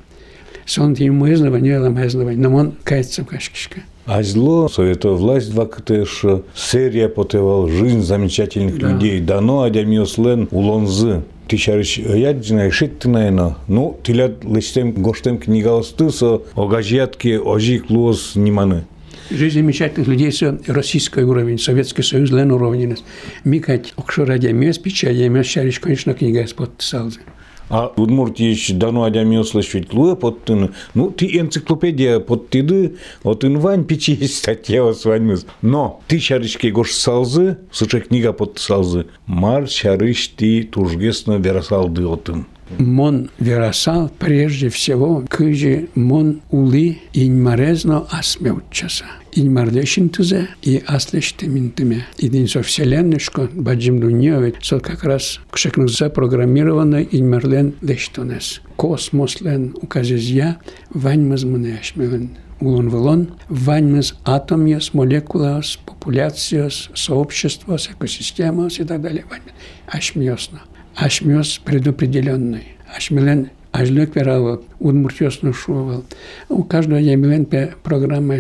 Сон 0.65 0.95
тим 0.95 1.15
мызлова, 1.15 1.57
не 1.57 1.69
ела 1.69 1.89
мызлова, 1.89 2.31
но 2.31 2.49
мон 2.49 2.73
кается 2.83 3.23
в 3.23 3.27
кашкишка. 3.27 3.81
А 4.06 4.22
зло, 4.22 4.68
советую 4.68 5.16
власть 5.16 5.50
два 5.50 5.66
КТШ, 5.66 6.24
серия 6.54 7.08
потевал 7.08 7.66
жизнь 7.68 8.02
замечательных 8.02 8.78
Да. 8.78 8.92
людей. 8.92 9.20
Дано 9.20 9.62
адямиослен 9.62 10.46
улонзы. 10.52 11.22
Ти 11.48 11.56
шариш 11.56 11.98
яджина 11.98 12.70
шиттинайно. 12.70 13.56
Ну, 13.66 13.98
тилят 14.04 14.44
листем 14.44 14.92
гоштем 14.92 15.38
книгалстысо, 15.38 16.42
огажьятки 16.54 17.36
ожик 17.36 17.90
луос 17.90 18.36
ниманы. 18.36 18.84
Жизнь 19.30 19.54
замечательных 19.58 20.06
людей 20.08 20.30
с 20.30 20.40
российский 20.68 21.22
уровень, 21.22 21.58
Советский 21.58 22.02
Союз, 22.02 22.30
лен 22.30 22.52
уровень. 22.52 22.96
Микать, 23.42 23.92
окшорадя 23.96 24.52
мес, 24.52 24.78
печадя 24.78 25.28
мес, 25.28 25.46
шариш, 25.46 25.80
конечно, 25.80 26.14
книга 26.14 26.42
из 26.42 26.52
подписалзы. 26.52 27.18
А 27.68 27.92
Удмуртич 27.96 28.72
дано 28.74 29.04
адямиослеш 29.04 29.74
ведь 29.74 29.92
луе 29.92 30.16
подтын. 30.16 30.74
Ну, 30.94 31.10
ти 31.10 31.38
энциклопедия 31.38 32.20
подтыды, 32.20 32.96
от 33.24 33.44
инвань 33.44 33.84
печи 33.84 34.26
статья 34.26 34.84
о 34.84 34.92
сваньмыз. 34.94 35.46
Но 35.62 36.00
ты 36.06 36.18
шаришки 36.20 36.68
гош 36.68 36.92
салзы, 36.92 37.58
суча 37.72 38.00
книга 38.00 38.32
подписалзы. 38.32 39.06
Мар 39.26 39.68
шариш 39.68 40.28
ти 40.36 40.62
тужгесно 40.62 41.34
верасалды 41.38 42.06
отын. 42.06 42.46
Мон 42.78 43.30
верасал 43.38 44.10
прежде 44.18 44.68
всего, 44.68 45.24
кыжи 45.28 45.88
мон 45.94 46.40
ули 46.50 46.98
иньмарезно 47.12 48.06
асмеутчаса. 48.10 49.04
Иньмардешин 49.36 50.08
тузе 50.08 50.48
и 50.62 50.82
аслештеминтыме. 50.86 52.06
Един 52.16 52.48
со 52.48 52.62
вселеннышко, 52.62 53.50
баджим 53.52 54.00
дуньевит, 54.00 54.56
со 54.62 54.80
как 54.80 55.04
раз 55.04 55.40
кшекнук 55.50 55.90
запрограммировано 55.90 57.02
иньмарлен 57.02 57.74
лештонес. 57.82 58.62
Космослен 58.76 59.76
указезья, 59.82 60.56
ваньмаз 60.88 61.44
мнешмелен. 61.44 62.30
Улон 62.60 62.88
вылон, 62.88 63.28
ваньмаз 63.50 64.14
атомиос, 64.24 64.94
молекулас, 64.94 65.78
популяциос, 65.84 66.88
сообществос, 66.94 67.90
экосистемос 67.90 68.80
и 68.80 68.84
так 68.84 69.02
далее. 69.02 69.26
Ваньмаз. 69.28 69.52
Ашмиосно. 69.86 70.62
Ашмиос 70.94 71.60
предопределенный. 71.62 72.68
Ашмилен 72.96 73.50
ажлек 73.72 74.12
перавал, 74.12 74.64
удмуртиосно 74.78 75.52
шувал. 75.52 76.04
У 76.48 76.62
каждого 76.62 76.98
емилен 76.98 77.44
пе 77.44 77.74
программа 77.82 78.36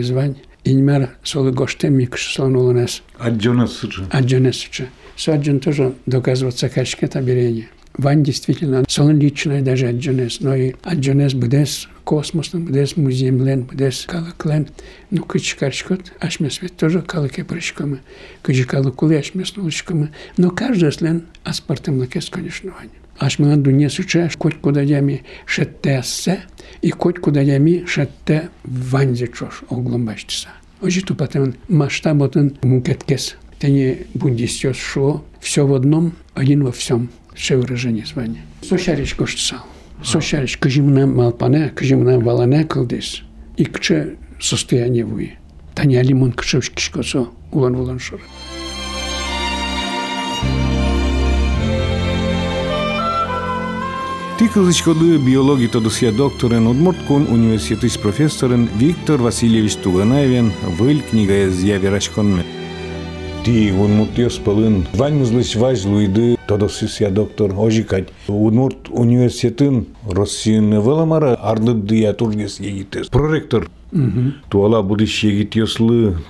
звань. 0.65 0.65
Иньмар 0.65 1.09
солы 1.23 1.51
гоштем 1.51 1.93
микш 1.93 2.33
слонуланес. 2.33 3.01
Аджона 3.17 3.67
суча. 3.67 4.03
Аджанесыча. 4.11 4.87
Саджан 5.15 5.59
тоже 5.59 5.93
доказываться 6.05 6.69
качке 6.69 7.07
таберение. 7.07 7.69
Вань 7.97 8.23
действительно 8.23 8.85
сон 8.87 9.19
личное 9.19 9.61
даже 9.61 9.87
Аджанес, 9.87 10.39
но 10.39 10.55
и 10.55 10.73
Аджанес 10.83 11.33
бдес 11.33 11.89
космос, 12.05 12.49
бдес 12.53 12.95
музеем 12.95 13.63
бдес 13.63 14.05
калаклен. 14.07 14.69
Ну, 15.09 15.23
кычкарчкот, 15.23 16.13
ашмес 16.19 16.61
ведь 16.61 16.77
тоже 16.77 17.01
калаке 17.01 17.43
прыщкомы. 17.43 17.99
Кычкалакулы 18.43 19.17
ашмес 19.17 19.55
нулочкомы. 19.55 20.11
Но 20.37 20.51
каждый 20.51 20.91
слен 20.91 21.25
аспартем 21.43 21.99
лакес, 21.99 22.29
конечно, 22.29 22.71
Вань. 22.71 22.89
Аз 23.18 23.38
ме 23.38 23.56
донесуче, 23.56 24.28
котко 24.36 24.72
да 24.72 24.80
јами 24.84 25.22
шетте 25.46 26.00
се 26.04 26.42
и 26.82 26.90
котко 26.90 27.30
да 27.30 27.40
јами 27.40 27.86
шетте 27.86 28.48
ванзичош 28.64 29.62
огломбаштиса. 29.70 30.48
масштабот 30.82 31.16
патен 31.16 31.54
масштаботен 31.68 32.56
мукеткес. 32.62 33.36
Те 33.58 33.70
не 33.70 33.96
бундистиос 34.14 34.76
шо, 34.76 35.24
все 35.40 35.66
в 35.66 35.72
одном, 35.72 36.12
один 36.34 36.64
во 36.64 36.72
всем. 36.72 37.08
Се 37.34 37.56
выражение 37.56 38.04
звание. 38.04 38.42
Со 38.62 38.78
шаричко 38.78 39.26
штсал. 39.26 39.60
Со 40.04 40.20
шарич, 40.20 40.58
кажи 40.58 40.82
мне 40.82 41.06
малпане, 41.06 41.70
кажи 41.74 41.96
мне 41.96 42.18
валане 42.18 42.64
кылдес. 42.64 43.22
Да 43.22 43.26
и 43.56 43.64
кче 43.64 44.16
состояние 44.40 45.04
вуи. 45.04 45.38
Та 45.74 45.84
не 45.84 45.96
алимон 45.96 46.32
кче 46.32 46.60
шкишко 46.60 47.02
со 47.02 47.28
улан 47.52 47.74
улан 47.76 47.98
шорат. 47.98 48.26
Тихо 54.38 54.64
зашкодує 54.64 55.18
біології 55.18 55.68
та 55.68 55.80
докторен 56.12 56.66
Удмурткун 56.66 57.26
университетис 57.32 57.96
профессорен 57.96 58.68
Виктор 58.78 59.22
Васильевич 59.22 59.74
Туганаевен 59.74 60.52
выль 60.78 61.00
книгая 61.10 61.50
з'яви 61.50 61.88
рашконме. 61.88 62.44
Ти 63.44 63.72
Удмуртес 63.72 64.38
пылын 64.38 64.86
ваньмызлыч 64.92 65.56
вайзлуйды 65.56 66.36
тодосисия 66.46 67.10
доктор 67.10 67.54
ожикать. 67.56 68.08
Удмурт 68.28 68.90
университетын 68.90 69.86
Россияны 70.10 70.80
выламара 70.80 71.34
арды 71.34 71.72
диатургес 71.72 72.60
егитес. 72.60 73.08
Проректор 73.08 73.70
то 74.48 74.62
ола 74.62 74.82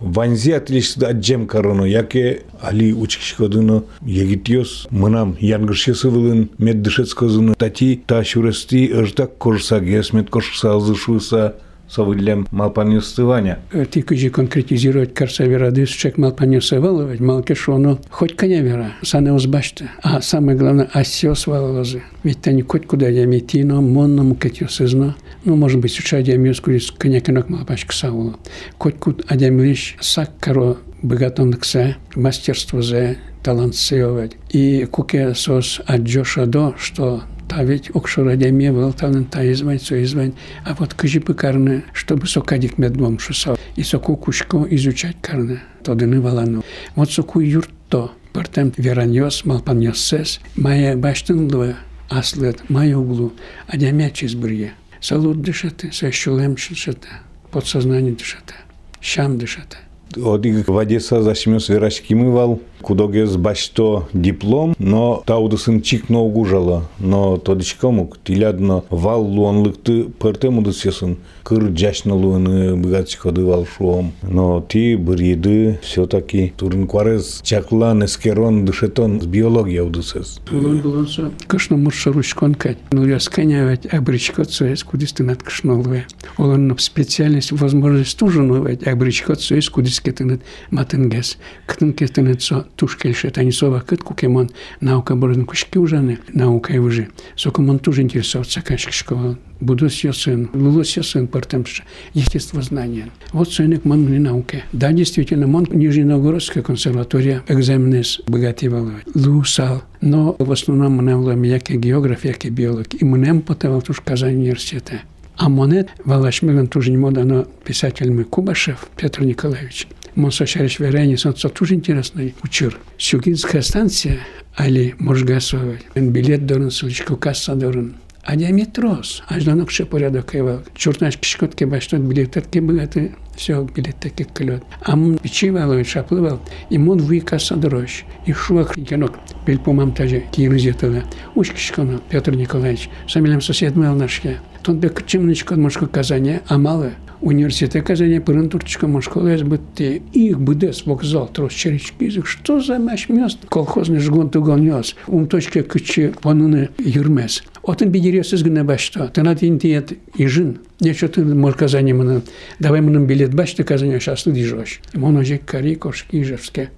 ванзи 0.00 0.50
егитиослы 0.52 0.96
да 0.96 1.08
аджем 1.08 1.46
корону, 1.46 1.84
яке 1.84 2.42
али 2.60 2.92
учкишкодыно 2.92 3.84
егитиос 4.02 4.86
мынам 4.90 5.36
янгышесы 5.40 6.08
вылын 6.08 6.50
меддышецкозыны 6.58 7.54
тати 7.54 8.02
ташурести 8.06 8.90
ыждак 8.92 9.38
кожса 9.38 9.80
гесмет 9.80 10.30
кожса 10.30 10.76
азышуса 10.76 11.56
совыдлем 11.88 12.46
малпанюстываня. 12.50 13.58
Ти 13.90 14.02
кыжи 14.02 14.30
конкретизировать 14.30 15.14
карсавера 15.14 15.70
дыс 15.70 15.88
чек 15.90 16.18
малпанюсывалывать, 16.18 17.20
малкешоно 17.20 17.98
хоть 18.10 18.36
коня 18.36 18.60
вера, 18.60 18.92
сане 19.02 19.32
узбашта. 19.32 19.90
А 20.02 20.20
самое 20.20 20.56
главное, 20.56 20.88
осёс 20.92 21.46
валозы. 21.46 22.02
Ведь 22.22 22.46
они 22.46 22.62
хоть 22.62 22.86
куда 22.86 23.08
я 23.08 23.26
метино, 23.26 23.80
монно 23.80 24.22
мукетюсызно. 24.22 25.16
Ну, 25.44 25.56
может 25.56 25.80
быть, 25.80 25.92
сейчас 25.92 26.26
я 26.26 26.36
мюскулис 26.36 26.90
коня 26.90 27.20
конок 27.20 27.48
малпашка 27.48 27.94
саула. 27.94 28.36
Хоть 28.78 28.98
куд 28.98 29.24
адямлиш 29.28 29.96
сак 30.00 30.30
каро 30.40 30.78
богатонксе, 31.02 31.96
мастерство 32.14 32.82
зе, 32.82 33.18
талант 33.42 33.76
сеовать. 33.76 34.32
И 34.50 34.86
куке 34.86 35.34
сос 35.34 35.80
аджоша 35.86 36.46
до, 36.46 36.74
что 36.78 37.22
та 37.48 37.62
ведь 37.62 37.90
окшораде 37.94 38.50
мне 38.50 38.72
был 38.72 38.92
талант 38.92 39.30
та 39.30 39.50
извань, 39.50 39.80
со 39.80 40.02
извань. 40.02 40.32
А 40.64 40.74
вот 40.74 40.94
кажи 40.94 41.20
бы 41.20 41.34
карны, 41.34 41.84
чтобы 41.92 42.26
сокадик 42.26 42.78
медвом 42.78 43.18
шусал. 43.18 43.58
И 43.76 43.82
соку 43.82 44.16
кушко 44.16 44.66
изучать 44.70 45.16
карны. 45.20 45.60
То 45.82 45.94
дыны 45.94 46.20
валану. 46.20 46.64
Вот 46.94 47.10
соку 47.10 47.40
юрто. 47.40 48.10
Партем 48.32 48.72
вераньос, 48.76 49.44
малпаньосес. 49.44 50.40
Моя 50.56 50.96
баштынлы 50.96 51.76
аслет, 52.08 52.68
мою 52.68 53.00
углу. 53.00 53.32
А 53.66 53.76
дямячиз 53.76 54.34
брие. 54.34 54.72
Салут 55.00 55.42
дышаты, 55.42 55.92
сащулем 55.92 56.54
дышаты. 56.54 57.08
Подсознание 57.50 58.12
дышаты. 58.12 58.54
Шам 59.00 59.38
дышаты. 59.38 59.76
Одиг 60.16 60.68
вадеса 60.68 61.22
зашмёс 61.22 61.68
верашкимывал, 61.68 62.60
кудогез 62.82 63.36
башто 63.36 64.08
диплом, 64.12 64.74
но 64.78 65.22
таудысын 65.26 65.82
чикно 65.82 66.20
угужала, 66.20 66.84
но 66.98 67.36
тодичкомук 67.36 68.18
тилядно 68.24 68.84
вал 68.90 69.22
луанлыкты 69.24 70.04
пыртемудыс 70.04 70.84
ясын, 70.84 71.18
кыр 71.42 71.76
жашны 71.76 72.14
луаны 72.14 72.76
быгатчикоды 72.76 73.44
вал 73.44 73.66
шуом. 73.66 74.12
Но 74.22 74.64
ти 74.68 74.96
бір 74.96 75.20
еді 75.22 75.78
все-таки 75.82 76.52
турин 76.56 76.86
кварез 76.86 77.40
чаклан 77.42 78.04
эскерон 78.04 78.64
дышетон 78.64 79.18
биология 79.18 79.82
удысыз. 79.82 80.40
Улон 80.50 80.80
булонсо 80.80 81.30
кышно 81.46 81.76
муршаручкон 81.76 82.54
кать. 82.54 82.78
Ну 82.92 83.06
я 83.06 83.20
сканявать 83.20 83.86
абричкот 83.86 84.50
соес 84.50 84.82
кудисты 84.84 85.22
над 85.22 85.42
кышнолве. 85.42 86.06
Улон 86.38 86.76
специальность 86.78 87.52
возможность 87.52 88.18
тоже 88.18 88.42
новать 88.42 88.86
абричкот 88.86 89.40
соес 89.40 89.68
кудисты 89.70 90.10
кетенет 90.10 90.42
матынгес. 90.70 91.38
Ктын 91.66 91.92
кетенет 91.92 92.42
со 92.42 92.65
тушкельше 92.76 93.30
танисова 93.30 93.80
кыт 93.80 94.02
кукемон 94.02 94.50
наука 94.80 95.14
борын 95.14 95.46
кушки 95.46 95.78
ужаны 95.78 96.18
наука 96.32 96.72
и 96.72 96.78
уже. 96.78 97.08
Сокомон 97.36 97.78
тоже 97.78 98.02
интересоваться 98.02 98.62
кашкишковал. 98.62 99.36
Буду 99.60 99.88
сын, 99.88 100.50
лулос 100.52 100.90
сын 100.90 101.26
партемша, 101.26 101.84
естествознание. 102.12 103.08
Вот 103.32 103.50
сойник 103.52 103.86
мон 103.86 104.00
мне 104.00 104.18
науке. 104.18 104.64
Да, 104.72 104.92
действительно, 104.92 105.46
мон 105.46 105.66
Нижненовгородская 105.70 106.62
консерватория 106.62 107.42
экзаменес 107.48 108.20
богативала. 108.26 108.92
Лусал. 109.14 109.82
Но 110.02 110.36
в 110.38 110.52
основном 110.52 110.98
мне 110.98 111.16
было 111.16 111.32
яке 111.42 111.76
географ, 111.76 112.24
яке 112.24 112.50
биолог. 112.50 112.88
И 113.00 113.04
мне 113.04 113.34
потевал 113.40 113.80
туш 113.80 114.00
Казань 114.00 114.36
университета. 114.36 115.00
А 115.36 115.48
монет 115.48 115.88
Валашмилан 116.04 116.66
тоже 116.66 116.90
не 116.90 116.96
модано 116.96 117.46
писатель 117.64 118.10
мы 118.10 118.24
Кубашев 118.24 118.88
Петр 118.96 119.22
Николаевич. 119.22 119.86
Монсошариш 120.15 120.79
Верени, 120.79 121.17
он 121.25 121.33
тоже 121.33 121.75
интересный 121.75 122.35
учир. 122.43 122.77
Сюгинская 122.97 123.61
станция, 123.61 124.19
али 124.55 124.95
Можгасова, 124.99 125.77
билет 125.95 126.45
дорын, 126.45 126.71
суличку 126.71 127.15
касса 127.15 127.55
дорын. 127.55 127.95
А 128.23 128.35
диаметрос, 128.35 129.23
аж 129.27 129.43
до 129.43 129.55
ног 129.55 129.69
порядок 129.89 130.35
его. 130.35 130.61
Чурташ 130.75 131.17
кишкотке 131.17 131.65
баштот 131.65 132.01
билететке 132.01 132.61
богаты, 132.61 133.15
все 133.35 133.63
билететке 133.63 134.23
клет. 134.23 134.63
А 134.81 134.95
мон 134.95 135.17
печивал, 135.17 135.83
шаплывал, 135.83 136.39
и 136.69 136.77
мон 136.77 136.99
вы 136.99 137.19
касса 137.19 137.55
дорож. 137.55 138.03
И 138.25 138.33
шуак 138.33 138.75
кинок, 138.75 139.19
пель 139.45 139.59
по 139.59 139.73
мамтаже, 139.73 140.23
кирузетала. 140.31 141.03
Уж 141.35 141.51
кишкона, 141.51 141.99
Петр 142.09 142.35
Николаевич, 142.35 142.89
самилем 143.07 143.41
сосед 143.41 143.75
мэл 143.75 143.95
нашке. 143.95 144.39
Тот 144.63 144.75
бе 144.75 144.89
кчимничко 144.89 145.55
мошко 145.55 145.87
казане, 145.87 146.41
а 146.47 146.57
мало. 146.57 146.91
Университет 147.21 147.85
Казани 147.85 148.19
пырын 148.19 148.49
турчика 148.49 148.87
мошколес 148.87 149.43
бытте. 149.43 150.01
Их 150.11 150.39
быдес 150.39 150.87
вокзал 150.87 151.27
трос 151.27 151.53
черечки 151.53 152.05
язык. 152.05 152.25
Что 152.25 152.59
за 152.59 152.79
мәш 152.79 153.09
мест? 153.09 153.37
Колхозный 153.47 153.99
жгон 153.99 154.31
тугон 154.31 154.63
яс. 154.63 154.95
Ум 155.07 155.27
точка 155.27 155.61
кычы 155.61 156.13
поныны 156.19 156.69
юрмес. 156.79 157.43
Отын 157.66 157.90
бедересіз 157.90 158.44
гіне 158.46 158.62
башта. 158.62 159.08
Тына 159.10 159.34
тин 159.34 159.58
тиет 159.58 159.92
ижин. 160.14 160.58
Нечо 160.80 161.08
ты 161.08 161.24
мор 161.24 161.54
Казани 161.54 161.92
мына. 161.92 162.22
Давай 162.60 162.80
мыным 162.80 163.06
билет 163.06 163.34
башты 163.34 163.64
Казани 163.64 163.98
шаслы 163.98 164.32
дижош. 164.32 164.80
Моно 164.94 165.24
жек 165.24 165.44
кари 165.44 165.74
кошки 165.74 166.22
ижевске. 166.22 166.70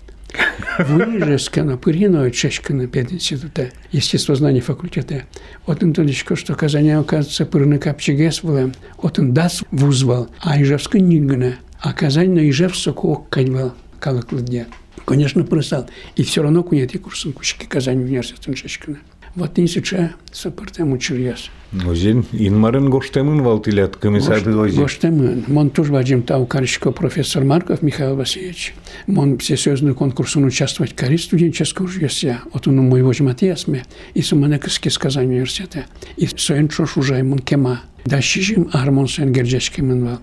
Выжеска 0.79 1.62
на 1.62 1.77
Пыриновой 1.77 2.31
чешка 2.31 2.74
на 2.74 2.87
пединституте, 2.87 3.72
естествознание 3.92 4.62
факультета. 4.62 5.24
Вот 5.66 5.83
он 5.83 5.92
толечко, 5.92 6.37
что 6.37 6.55
Казани, 6.55 6.90
оказывается, 6.90 7.46
Пырны 7.46 7.79
капчигес 7.79 8.40
была, 8.42 8.70
вот 9.03 9.18
дас 9.33 9.64
вузвал, 9.70 10.29
а 10.40 10.61
Ижевска 10.61 11.01
нигна, 11.01 11.57
а 11.81 11.92
Казань 11.92 12.33
на 12.33 12.48
Ижевску 12.48 13.12
окканьвал, 13.12 13.74
калакладья. 14.01 14.66
Конечно, 15.05 15.44
просал. 15.44 15.88
И 16.16 16.22
все 16.22 16.42
равно 16.42 16.62
кунети 16.62 16.98
курсом 16.98 17.33
кучки 17.33 17.64
Казань 17.64 18.03
университет 18.03 18.55
чешкана. 18.55 18.98
Сейчас 19.35 20.11
саппортем 20.33 20.93
учурьяс. 20.93 21.51
Озен 21.87 22.25
инмарын 22.33 22.88
гоштемын 22.88 23.43
валтилят 23.43 23.97
комиссарды 23.97 24.57
ози. 24.57 24.79
Гоштемын. 24.79 25.45
Мон 25.49 25.71
туж 25.71 25.88
вадим 25.88 26.23
тау 26.23 26.47
каричко 26.47 26.93
профессор 26.93 27.45
Марков 27.45 27.83
Михаил 27.83 28.17
Васильевич. 28.17 28.75
Мон 29.07 29.37
всесоюзный 29.38 29.95
конкурс 29.95 30.37
он 30.37 30.45
участвовать 30.45 30.95
кари 30.95 31.19
студенческого 31.19 31.87
жюся. 31.87 32.41
Вот 32.53 32.67
он 32.67 32.77
мой 32.77 33.03
возьматиасме. 33.03 33.85
И 34.14 34.23
суманекский 34.23 34.91
сказань 34.91 35.27
университета. 35.27 35.85
И 36.17 36.27
соен 36.27 36.69
чош 36.69 36.97
уже 36.97 37.23
мон 37.23 37.41
кема. 37.41 37.83
Да 38.07 38.23
щижим 38.23 38.71
армон 38.73 39.07
соен 39.07 39.33
герджачки 39.33 39.83
мын 39.83 40.19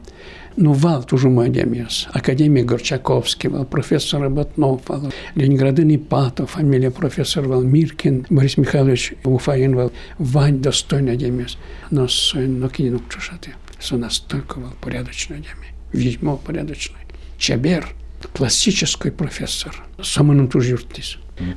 ну, 0.58 0.74
вал 0.74 1.04
тоже 1.04 1.28
академиас. 1.28 2.08
Академик 2.12 2.66
Горчаковский, 2.66 3.50
вал 3.50 3.66
профессор 3.66 4.22
Работнов, 4.22 4.82
вал 4.88 5.12
Ленинградын 5.36 5.96
Ипатов, 5.96 6.52
фамилия 6.52 6.92
профессор 6.92 7.48
вал 7.48 7.62
Миркин, 7.62 8.26
Борис 8.30 8.58
Михайлович 8.58 9.14
Уфаин 9.24 9.76
вал 9.76 9.92
Вань 10.18 10.62
достойный 10.62 11.14
академиас. 11.14 11.58
Но 11.92 12.08
сын, 12.08 12.60
но 12.60 12.70
кинук 12.70 13.04
чушаты. 13.10 13.54
Со 13.80 13.98
настолько 13.98 14.60
вал 14.60 14.74
порядочный 14.82 15.38
академик. 15.38 15.74
Весьма 15.92 16.36
порядочный. 16.38 17.00
Чабер, 17.38 17.88
классический 18.34 19.12
профессор. 19.12 19.84
Самым 20.02 20.48
тоже 20.48 20.78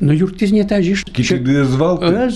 Но 0.01 0.13
юртиз 0.13 0.51
не 0.51 0.65
тажиш. 0.65 1.05
Кичи 1.05 1.37
звал 1.63 1.99
ты? 1.99 2.29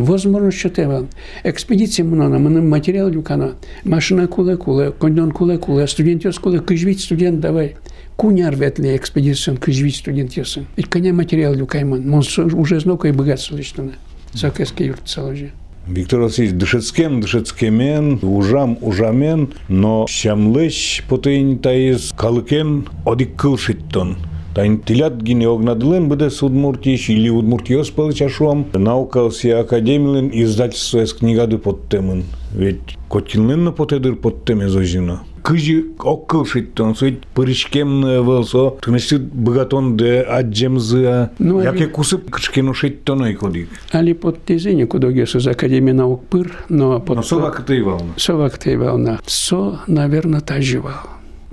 Возможно, 0.00 0.50
что 0.50 0.70
ты 0.70 0.86
вал. 0.86 1.06
Экспедиция 1.42 2.04
мнона, 2.04 2.38
мы 2.38 2.62
материал 2.62 3.08
люкана. 3.08 3.54
Машина 3.84 4.26
куле 4.28 4.56
куле, 4.56 4.92
кондон 4.92 5.32
куле 5.32 5.58
куле, 5.58 5.86
студентес 5.86 6.38
куле, 6.38 6.60
кыжвить 6.60 7.00
студент 7.00 7.40
давай. 7.40 7.76
Куняр 8.16 8.54
ветли 8.54 8.96
экспедицион, 8.96 9.56
кыжвить 9.56 9.96
студент 9.96 10.34
ясын. 10.34 10.66
И 10.76 10.82
коня 10.82 11.12
материал 11.12 11.52
люкайман. 11.52 12.08
Мон 12.08 12.22
уже 12.54 12.78
знокой 12.78 13.12
богатство 13.12 13.56
лично. 13.56 13.92
Закэске 14.32 14.86
юрт 14.86 15.08
саложи. 15.08 15.50
Виктор 15.86 16.20
Васильевич, 16.20 16.56
дышецкем, 16.58 17.20
дышецкемен, 17.20 18.20
ужам, 18.22 18.78
ужамен, 18.80 19.52
но 19.68 20.06
щамлыш 20.08 21.02
потейн 21.08 21.58
таиз 21.58 22.12
калыкен 22.16 22.86
одик 23.04 23.36
кылшиттон. 23.36 24.16
Тилят 24.54 25.20
гине 25.20 25.48
огнадылен 25.48 26.08
быдес 26.08 26.42
Удмуртиш 26.42 27.08
или 27.08 27.28
Удмуртиос 27.28 27.90
пылычашуам, 27.90 28.66
наукалси 28.72 29.48
академилен 29.48 30.30
издательство 30.32 31.02
эс 31.02 31.12
книгады 31.12 31.58
подтемын. 31.58 32.24
Ведь 32.52 32.96
котилнен 33.08 33.64
на 33.64 33.72
потедыр 33.72 34.14
подтеме 34.14 34.68
зожина. 34.68 35.22
Кыжы 35.42 35.84
оккыл 35.98 36.46
шиттон, 36.46 36.94
суть 36.94 37.26
пырышкемны 37.34 38.22
вылсо, 38.22 38.76
тынышты 38.80 39.18
быгатон 39.18 39.96
де 39.96 40.20
аджемзы, 40.20 41.30
Ну, 41.38 41.60
яке 41.60 41.88
кусып 41.88 42.30
кышкену 42.30 42.72
шиттон 42.74 43.24
айкодик. 43.24 43.68
Али 43.90 44.14
под 44.14 44.42
тезине, 44.44 44.86
куда 44.86 45.10
гес 45.10 45.34
из 45.34 45.46
Академии 45.46 45.92
наук 45.92 46.24
пыр, 46.30 46.64
но 46.68 47.00
под... 47.00 47.16
Но 47.16 47.22
совак 47.22 47.66
ты 47.66 47.80
ивална. 47.80 48.14
Совак 48.16 48.56
ты 48.56 48.78
волна. 48.78 49.18
Со, 49.26 49.80
наверное, 49.86 50.40
таживал. 50.40 50.92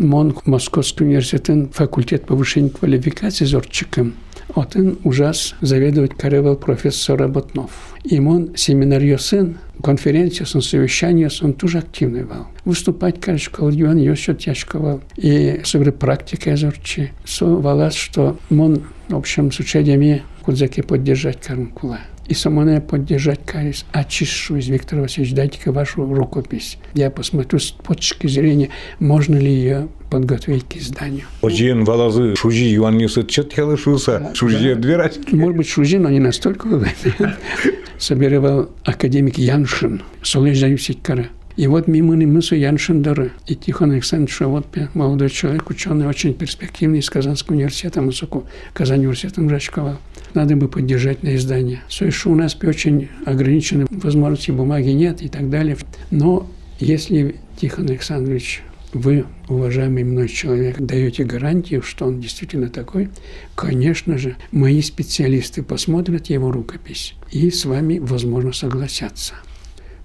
Мон 0.02 0.36
Московский 0.46 1.04
университет, 1.04 1.74
факультет 1.74 2.26
повышения 2.26 2.70
квалификации 2.70 3.46
зорчиком. 3.46 4.16
Он 4.56 4.98
ужас 5.04 5.56
заведовать 5.62 6.16
каревал 6.16 6.56
профессор 6.56 7.20
Работнов. 7.20 7.72
И 8.04 8.20
он 8.20 8.56
семинарий 8.56 9.18
сын, 9.18 9.60
конференция, 9.82 10.46
сын 10.46 10.62
совещание, 10.62 11.30
он 11.42 11.54
тоже 11.54 11.78
активный 11.78 12.24
был. 12.24 12.48
Выступать, 12.66 13.22
конечно, 13.22 13.56
колдюан, 13.56 13.98
ее 13.98 14.16
все 14.16 14.34
тяжко 14.34 15.00
И 15.16 15.62
sobre 15.64 15.92
практика 15.92 16.56
зорчи. 16.58 17.12
Со 17.26 17.46
валас, 17.46 17.94
что 17.94 18.38
он, 18.50 18.84
в 19.08 19.16
общем, 19.16 19.52
с 19.52 19.60
учениями 19.60 20.24
кудзаки 20.42 20.82
поддержать 20.82 21.40
карункула 21.42 22.00
и 22.28 22.34
самое 22.34 22.82
поддержать 22.82 23.40
карис. 23.46 23.86
А 23.92 24.04
чишу 24.04 24.58
из 24.58 24.68
Виктора 24.68 25.02
Васильевича, 25.02 25.36
дайте-ка 25.36 25.72
вашу 25.72 26.06
рукопись. 26.06 26.78
Я 26.94 27.10
посмотрю 27.10 27.60
с 27.60 27.72
точки 27.72 28.28
зрения, 28.28 28.70
можно 29.00 29.38
ли 29.38 29.52
ее 29.52 29.88
подготовить 30.10 30.66
к 30.68 30.76
изданию. 30.76 31.26
Ожиен 31.42 31.84
валазы 31.84 32.36
шужи 32.36 32.66
юаннисы 32.66 33.26
четхелы 33.26 33.78
шуса, 33.78 34.32
шужи 34.34 34.76
дверачки. 34.76 35.34
Может 35.34 35.58
быть, 35.58 35.68
шужи, 35.70 36.00
но 36.00 36.10
не 36.10 36.20
настолько. 36.20 36.68
Собирал 37.98 38.70
академик 38.84 39.38
Яншин, 39.38 40.02
Солеж 40.22 40.60
Заимсикара. 40.60 41.28
И 41.56 41.68
вот 41.68 41.88
мимо 41.88 42.16
мысу 42.16 42.56
Яншиндера 42.56 43.32
и 43.48 43.56
Тихон 43.56 43.92
Александрович, 43.92 44.40
вот 44.42 44.66
молодой 44.94 45.30
человек, 45.30 45.70
ученый, 45.70 46.08
очень 46.08 46.34
перспективный 46.34 47.00
из 47.00 47.10
Казанского 47.10 47.56
университета, 47.56 48.02
Мусуку, 48.02 48.46
Казань 48.74 49.00
университетом 49.02 49.50
Рачкова. 49.50 50.00
Надо 50.34 50.56
бы 50.56 50.68
поддержать 50.68 51.24
на 51.24 51.36
издание. 51.36 51.82
Еще 51.90 52.30
у 52.30 52.36
нас 52.36 52.58
очень 52.62 53.10
ограничены 53.26 53.86
возможности, 53.90 54.52
бумаги 54.52 54.90
нет 54.90 55.22
и 55.22 55.28
так 55.28 55.50
далее. 55.50 55.78
Но 56.10 56.50
если 56.80 57.36
Тихон 57.60 57.90
Александрович 57.90 58.64
вы, 58.94 59.26
уважаемый 59.48 60.04
мной 60.04 60.28
человек, 60.28 60.78
даете 60.80 61.24
гарантию, 61.24 61.82
что 61.82 62.06
он 62.06 62.20
действительно 62.20 62.70
такой, 62.70 63.10
конечно 63.56 64.18
же, 64.18 64.36
мои 64.52 64.82
специалисты 64.82 65.64
посмотрят 65.64 66.28
его 66.28 66.52
рукопись 66.52 67.16
и 67.32 67.50
с 67.50 67.66
вами, 67.66 68.00
возможно, 68.00 68.52
согласятся. 68.52 69.36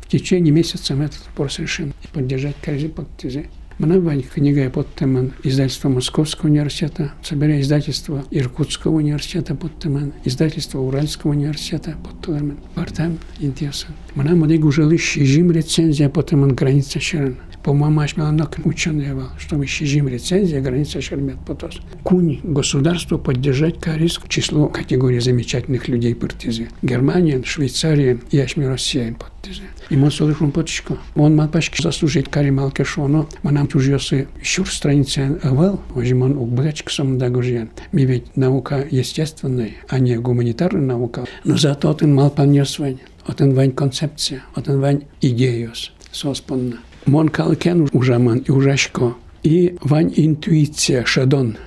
В 0.07 0.09
течение 0.09 0.53
месяца 0.53 0.95
мы 0.95 1.07
этот 1.07 1.27
вопрос 1.27 1.59
решим. 1.59 1.93
Поддержать 2.13 2.55
каждый 2.63 2.91
подтяжение. 2.91 3.51
Мною 3.79 4.23
книга 4.23 4.71
под 4.71 4.95
темен 4.95 5.33
издательства 5.43 5.89
Московского 5.89 6.49
университета, 6.49 7.13
собирая 7.23 7.61
издательство 7.61 8.25
Иркутского 8.31 8.97
университета 8.97 9.55
под 9.55 9.79
темен, 9.81 10.15
издательство 10.25 10.79
Уральского 10.79 11.33
университета 11.33 11.97
под 12.03 12.25
темен. 12.25 12.57
Партам 12.75 13.19
интересен. 13.41 13.89
Мна 14.15 14.35
модег 14.35 14.65
уже 14.65 14.97
щижим 14.97 15.51
рецензия 15.51 16.09
под 16.09 16.31
темен 16.31 16.55
граница 16.55 17.01
Шерен. 17.01 17.37
Ученый 17.67 19.15
был, 19.15 19.29
что 19.39 19.57
мы 19.57 19.67
щижим 19.67 20.09
рецензия 20.09 20.61
граница 20.61 21.01
Шермет 21.01 21.37
потос. 21.47 21.81
Кунь 22.03 22.41
государство 22.43 23.19
поддержать 23.19 23.79
карис 23.79 24.19
к 24.19 24.29
числу 24.29 24.69
категории 24.69 25.19
замечательных 25.19 25.89
людей 25.89 26.15
партизы. 26.15 26.69
Германия, 26.83 27.43
Швейцария 27.45 28.19
и 28.31 28.39
аж 28.39 28.57
Россия 28.57 29.15
партизы. 29.15 29.63
И 29.91 29.97
мы 29.97 30.11
слышим 30.11 30.51
почку. 30.51 30.99
Он 31.15 31.37
мапашки 31.37 31.81
заслужить 31.81 32.29
кари 32.29 32.51
малкешоно. 32.51 33.27
Манам 33.43 33.67
там 33.67 33.69
чужьёсы 33.69 34.29
щур 34.43 34.71
страницы 34.71 35.39
авал, 35.43 35.81
ожиман 35.95 36.37
угбачк 36.37 36.91
сам 36.91 37.19
дагужьян. 37.19 37.69
Ми 37.93 38.07
ведь 38.07 38.37
наука 38.37 38.87
естественная, 38.91 39.73
а 39.89 39.99
не 39.99 40.17
гуманитарная 40.17 40.87
наука. 40.87 41.25
Но 41.45 41.57
зато 41.57 41.97
он 42.01 42.15
мал 42.15 42.31
понес 42.31 42.79
вань. 42.79 42.99
Отен 43.27 43.55
вань 43.55 43.73
концепция, 43.73 44.43
отен 44.55 44.81
вань 44.81 45.03
идеюс, 45.21 45.93
соспонна. 46.13 46.79
Мон 47.06 47.30
калкен 47.30 47.90
ужаман 47.94 48.40
и 48.40 48.52
ужашко. 48.52 49.16
И 49.44 49.76
вань 49.82 50.14
интуиция 50.16 51.06
шадон. 51.06 51.58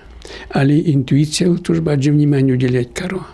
Али 0.50 0.92
интуиция 0.94 1.54
туж 1.56 1.80
баджи 1.80 2.10
внимание 2.10 2.54
уделять 2.54 2.94
каро. 2.94 3.26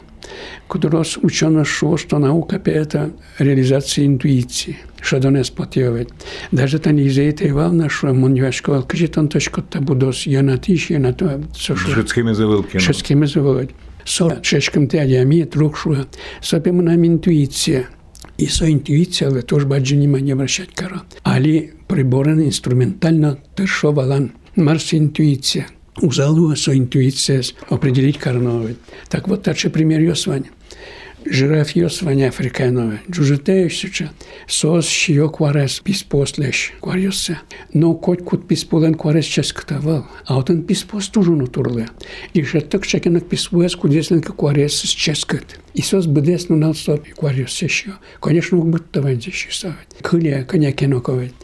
Кудорос 0.66 1.18
учено 1.18 1.64
шо, 1.64 1.96
что 1.96 2.18
наука – 2.18 2.64
это 2.64 3.10
реализация 3.38 4.06
интуиции – 4.06 4.88
що 5.00 5.18
до 5.18 5.30
нас 5.30 5.50
потівить. 5.50 6.08
Даже 6.52 6.78
та 6.78 6.92
не 6.92 7.10
заїтивав 7.10 7.74
на 7.74 7.88
що 7.88 8.14
муньвашко, 8.14 8.84
каже, 8.86 9.08
тон 9.08 9.28
то 9.28 9.40
шкота 9.40 9.80
будос, 9.80 10.26
я 10.26 10.42
на 10.42 10.56
тиш, 10.56 10.90
я 10.90 10.98
на 10.98 11.12
то, 11.12 11.40
що 11.56 11.76
що. 11.76 11.90
Шицькими 11.94 12.34
завилки. 12.34 12.80
Шицькими 12.80 13.26
завилки. 13.26 13.74
Со 14.04 14.32
шечком 14.42 14.86
те 14.86 15.06
діамі, 15.06 15.44
друг 15.44 15.76
шуга. 15.76 16.04
Собі 16.40 16.72
нам 16.72 17.04
інтуїція. 17.04 17.82
І 18.38 18.46
со 18.46 18.66
інтуїція, 18.66 19.30
але 19.30 19.42
тож 19.42 19.64
баджі 19.64 19.96
внимание 19.96 20.34
обращать 20.34 20.70
кара. 20.74 21.02
Али 21.22 21.68
приборен 21.86 22.42
інструментально 22.42 23.36
тершовалан. 23.54 24.30
Марс 24.56 24.94
интуиция. 24.94 25.66
Узалу 26.02 26.56
со 26.56 26.72
интуиция 26.72 27.42
определить 27.68 28.18
карновый. 28.18 28.76
Так 29.08 29.28
вот, 29.28 29.42
таче 29.42 29.70
пример 29.70 30.00
Йосваня 30.00 30.50
жирафиos 31.26 32.02
vania 32.02 32.28
africanove. 32.28 32.98
Giugeteišsičia, 33.08 34.08
sos 34.46 34.88
šio 34.88 35.28
kvares 35.32 35.80
pis 35.84 36.02
poslesh 36.04 36.72
kvariose. 36.80 37.36
No 37.74 37.92
kot 38.02 38.24
kut 38.24 38.46
pis 38.48 38.64
polen 38.64 38.96
kvares 38.98 39.28
česktaval. 39.28 40.04
A 40.26 40.42
ten 40.42 40.62
pis 40.66 40.84
postужу 40.84 41.36
натурле. 41.36 41.88
И 42.34 42.42
же 42.42 42.60
так 42.60 42.86
чекинок 42.86 43.28
пис 43.28 43.48
вес 43.52 43.76
кудесленка 43.76 44.32
кварес 44.32 44.80
с 44.80 44.88
ческат. 44.88 45.60
И 45.74 45.82
сос 45.82 46.06
бдес 46.06 46.48
ну 46.48 46.56
нал 46.56 46.74
стоп 46.74 47.04
кварес 47.16 47.62
еще. 47.62 47.92
Конечно, 48.20 48.56
мог 48.56 48.68
быть 48.68 48.90
таванзи 48.90 49.30
шисавать. 49.30 49.88
Кылия 50.02 50.44
коня 50.44 50.72
кеноковать. 50.72 51.34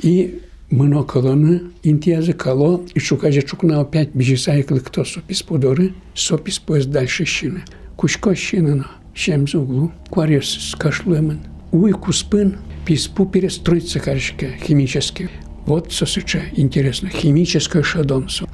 И 0.00 0.40
мыно 0.70 1.02
колоны, 1.02 1.72
интиязы 1.82 2.32
кало, 2.32 2.82
и 2.94 3.00
шукаже 3.00 3.42
чукна 3.42 3.80
опять 3.80 4.10
бежисай 4.14 4.62
кто 4.62 5.04
сопис 5.04 5.42
подоры, 5.42 5.92
сопис 6.14 6.58
поезд 6.58 6.90
дальше 6.90 7.24
щины. 7.24 7.64
Кучко 7.96 8.34
щинано 8.34 8.90
Шемзоглу, 9.13 9.91
Квариос 10.09 10.75
Кашлуемен, 10.77 11.39
Уикуспын, 11.71 12.57
Писпу 12.85 13.25
перестроится, 13.25 13.99
кажется, 13.99 14.47
химически. 14.65 15.29
Вот 15.65 15.91
сосыча, 15.91 16.41
интересно, 16.55 17.09
химическое 17.09 17.83
шадомство. 17.83 18.49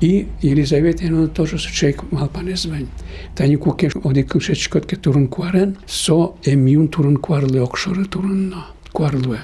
И 0.00 0.28
Елизавета 0.42 1.06
она 1.06 1.26
тоже 1.26 1.58
со 1.58 1.72
човек 1.72 2.04
мал 2.12 2.28
па 2.28 2.42
не 2.42 2.52
звај. 2.52 2.86
Тај 3.34 3.56
куке 3.56 3.90
оди 4.04 4.22
кон 4.22 4.40
шечкот 4.40 4.92
турун 5.00 5.28
кварен, 5.28 5.78
со 5.86 6.36
емјун 6.44 6.88
турун 6.88 7.16
кварле 7.16 7.62
окшора 7.62 8.04
турун 8.04 8.50
на 8.50 8.66
кварлуе. 8.92 9.40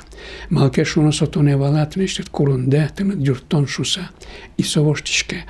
Малке 0.50 0.84
шуна 0.84 1.12
со 1.12 1.26
тоне 1.26 1.56
валат 1.56 1.96
нештет 1.96 2.28
курун 2.28 2.68
де, 2.68 2.90
тена 2.94 3.14
дюртон 3.14 3.66
шуса 3.66 4.10
и 4.58 4.62
со 4.62 4.82
воштичке. 4.82 5.44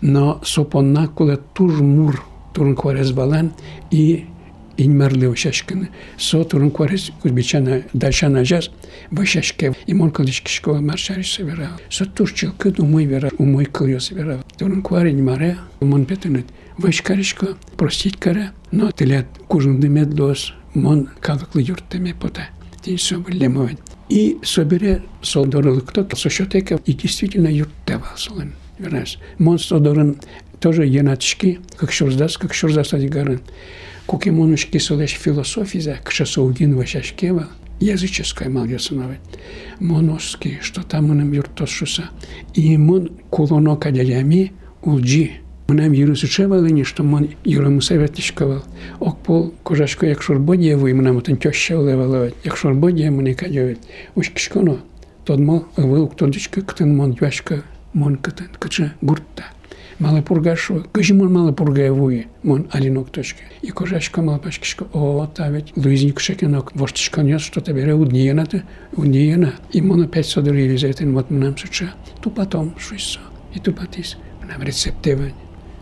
Но 0.00 0.40
со 0.44 0.62
понакуле 0.62 1.38
туж 1.54 1.80
мур 1.80 2.22
турун 2.53 2.75
кварез 2.75 3.11
балан 3.11 3.53
и 3.91 4.25
инмарли 4.77 5.25
ошашканы. 5.25 5.89
Со 6.17 6.43
турун 6.43 6.71
кварес 6.71 7.11
кузбичана 7.21 7.83
дальшана 7.93 8.45
жаз 8.45 8.71
вашашке 9.11 9.73
имон 9.87 10.11
кылышкишко 10.11 10.73
маршариш 10.73 11.33
севера. 11.33 11.71
Со 11.89 12.05
турчил 12.05 12.53
кыд 12.57 12.79
умой 12.79 13.05
вера, 13.05 13.29
умой 13.37 13.65
кылё 13.65 13.99
севера. 13.99 14.39
Турун 14.57 14.81
кваре 14.81 15.11
нимаре, 15.11 15.57
умон 15.79 16.05
петенет. 16.05 16.45
Вашкаришко 16.77 17.57
простить 17.75 18.17
кара, 18.17 18.53
но 18.71 18.91
телят 18.91 19.25
кужунды 19.47 19.89
медлос, 19.89 20.53
мон 20.73 21.09
калыклы 21.19 21.61
юрттеме 21.61 22.15
пота. 22.15 22.47
Тин 22.81 22.97
собылемовать. 22.97 23.77
И 24.07 24.39
собере 24.43 25.03
солдорылык 25.21 25.91
ток, 25.91 26.17
сошотека 26.17 26.79
и 26.85 26.93
действительно 26.93 27.47
юрттевал 27.47 28.15
солен. 28.15 28.53
Вернес. 28.79 29.17
Мон 29.37 29.59
солдорын 29.59 30.17
тоже 30.59 30.85
енатышки, 30.85 31.59
как 31.77 31.91
шурздас, 31.91 32.37
как 32.37 32.53
шурздас 32.53 32.93
адигарын. 32.93 33.39
Кукимонушки 34.05 34.79
солеш 34.79 35.11
философия, 35.11 35.99
кшасоугин 36.03 36.75
вашашкева, 36.75 37.47
языческая 37.79 38.49
малгесановать. 38.49 39.19
Моноски, 39.79 40.59
что 40.61 40.83
там 40.83 41.15
нам 41.15 41.31
юртошуса. 41.31 42.09
И 42.53 42.75
мон 42.77 43.11
кулоно 43.29 43.75
кадялями 43.75 44.51
улджи. 44.81 45.31
Нам 45.67 45.93
юрусучевали, 45.93 46.71
ні, 46.71 46.85
що 46.85 47.03
мон 47.03 47.29
юрому 47.45 47.81
советишковал. 47.81 48.63
Ок 48.99 49.23
пол 49.23 49.53
кожашко, 49.63 50.05
як 50.05 50.21
шурбодія 50.21 50.77
ви, 50.77 50.93
нам 50.93 51.17
отен 51.17 51.37
теща 51.37 51.77
леваловать. 51.77 52.33
Як 52.43 52.57
шурбодія 52.57 53.11
мені 53.11 53.35
кадьовать. 53.35 53.77
Уж 54.15 54.29
кишконо. 54.29 54.79
Тод 55.23 55.39
мо, 55.39 55.65
вилук 55.77 56.15
тодичка, 56.15 56.61
ктен 56.61 56.95
мон 56.95 57.11
дьвашка, 57.13 57.61
мон 57.93 58.15
ктен, 58.15 58.47
кача 58.59 58.91
гурта. 59.01 59.45
Мала 60.04 60.20
пургашу, 60.20 60.84
кажимон 60.92 61.32
мала 61.32 61.52
пургаевуи, 61.52 62.26
мон 62.42 62.66
алинок 62.70 63.08
точки. 63.08 63.42
И 63.62 63.70
кожачка 63.70 64.20
мала 64.20 64.36
пачкишка, 64.38 64.84
о, 64.92 65.26
та 65.34 65.48
ведь 65.48 65.74
луизник 65.76 66.20
шекенок, 66.20 66.72
воштичка 66.74 67.22
нет, 67.22 67.40
что 67.40 67.62
то 67.62 67.72
бере 67.72 67.94
удниена 67.94 68.44
ты, 68.44 68.64
удниена. 68.96 69.54
И 69.72 69.80
мон 69.80 70.02
опять 70.02 70.26
содорили 70.26 70.76
за 70.76 70.88
это, 70.88 71.06
вот 71.06 71.30
нам 71.30 71.56
суча. 71.56 71.94
Ту 72.20 72.30
потом 72.30 72.74
шуйсо. 72.78 73.20
И 73.54 73.60
ту 73.60 73.72
потис, 73.72 74.18
нам 74.46 74.62
рецептевань. 74.62 75.32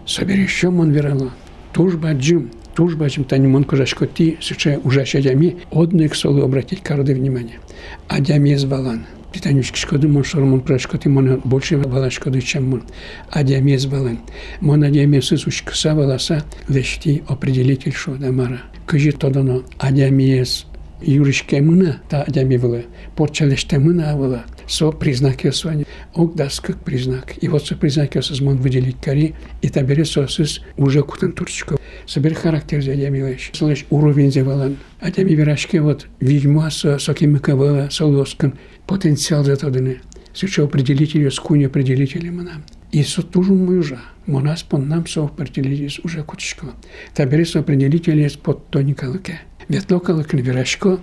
Собери 0.07 0.43
еще 0.43 0.71
мон 0.71 0.93
верало. 0.93 1.33
Туж 1.73 1.97
баджим, 1.97 2.53
туж 2.77 2.95
баджим, 2.95 3.25
та 3.25 3.39
не 3.39 3.49
мон 3.49 3.65
кожачко 3.65 4.07
ти, 4.07 4.39
суча 4.41 4.79
ужаща 4.85 5.21
дями, 5.21 5.57
одно 5.73 6.09
к 6.09 6.15
обратить 6.25 6.85
короды 6.85 7.17
внимание. 7.17 7.59
А 8.07 8.21
дями 8.21 8.55
звалан. 8.55 9.05
Питанюшки 9.34 9.78
шкоды, 9.78 10.08
мон 10.08 10.24
шормон 10.24 10.62
прашкоты, 10.62 11.10
мон 11.10 11.42
больше 11.44 11.78
вала 11.78 12.10
шкоды, 12.10 12.42
чем 12.42 12.70
мон. 12.70 12.84
Адиамез 13.30 13.86
балан. 13.86 14.20
Мон 14.62 14.84
адиамез 14.84 15.32
из 15.32 15.46
ушкаса 15.46 15.94
валаса, 15.94 16.44
вещти 16.68 17.24
определитель 17.28 17.94
шода 17.94 18.32
мара. 18.32 18.62
Кыжи 18.86 19.12
тодоно 19.12 19.64
адиамез 19.78 20.66
юришке 21.02 21.62
мына, 21.62 22.02
та 22.10 22.24
адиами 22.24 22.58
вала. 22.58 22.82
Порчалеште 23.16 23.80
мына 23.80 24.16
вала. 24.18 24.46
Со 24.73 24.91
признаки 24.91 25.49
освани. 25.49 25.85
Ок 26.15 26.35
даст 26.35 26.63
как 26.63 26.83
признак. 26.83 27.35
И 27.43 27.49
вот 27.49 27.67
со 27.67 27.77
признаки 27.77 28.17
осозмон 28.17 28.57
выделить 28.57 28.97
кари, 29.03 29.35
и 29.61 29.69
табере 29.69 30.07
сосыз 30.07 30.63
уже 30.79 31.03
кутын 31.03 31.33
турчиков. 31.33 31.79
Собери 32.07 32.35
характер 32.35 32.83
за 32.83 32.93
ямилеш. 32.93 33.51
Слышь, 33.53 33.85
уровень 33.91 34.33
завалан. 34.33 34.79
А 34.99 35.11
теми 35.11 35.35
вирашки 35.35 35.77
вот 35.77 36.07
видьма 36.21 36.71
со 36.71 36.99
сокимиковала 36.99 37.91
солоскан. 37.91 38.55
Потенциал 38.87 39.45
за 39.45 39.57
тодыны. 39.57 40.01
Сейчас 40.33 40.65
определитель, 40.65 41.31
скуни 41.31 41.65
определители 41.65 42.31
манам. 42.31 42.65
И 42.93 43.03
со 43.03 43.21
тужу 43.21 43.55
мужа. 43.55 44.01
Монас 44.25 44.63
пон 44.63 44.89
нам 44.89 45.07
со 45.07 45.25
определитель 45.25 46.01
уже 46.03 46.23
кутичко. 46.23 46.69
Табери 47.15 47.45
со 47.45 47.59
определитель 47.59 48.39
под 48.39 48.71
тоника 48.71 49.05
лыке. 49.05 49.43
Ветлока 49.69 50.13
лык 50.13 50.33
вирашко. 50.33 50.99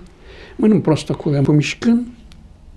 Мы 0.57 0.69
нам 0.69 0.81
просто 0.81 1.13
кулем 1.13 1.45
помешкан, 1.45 2.07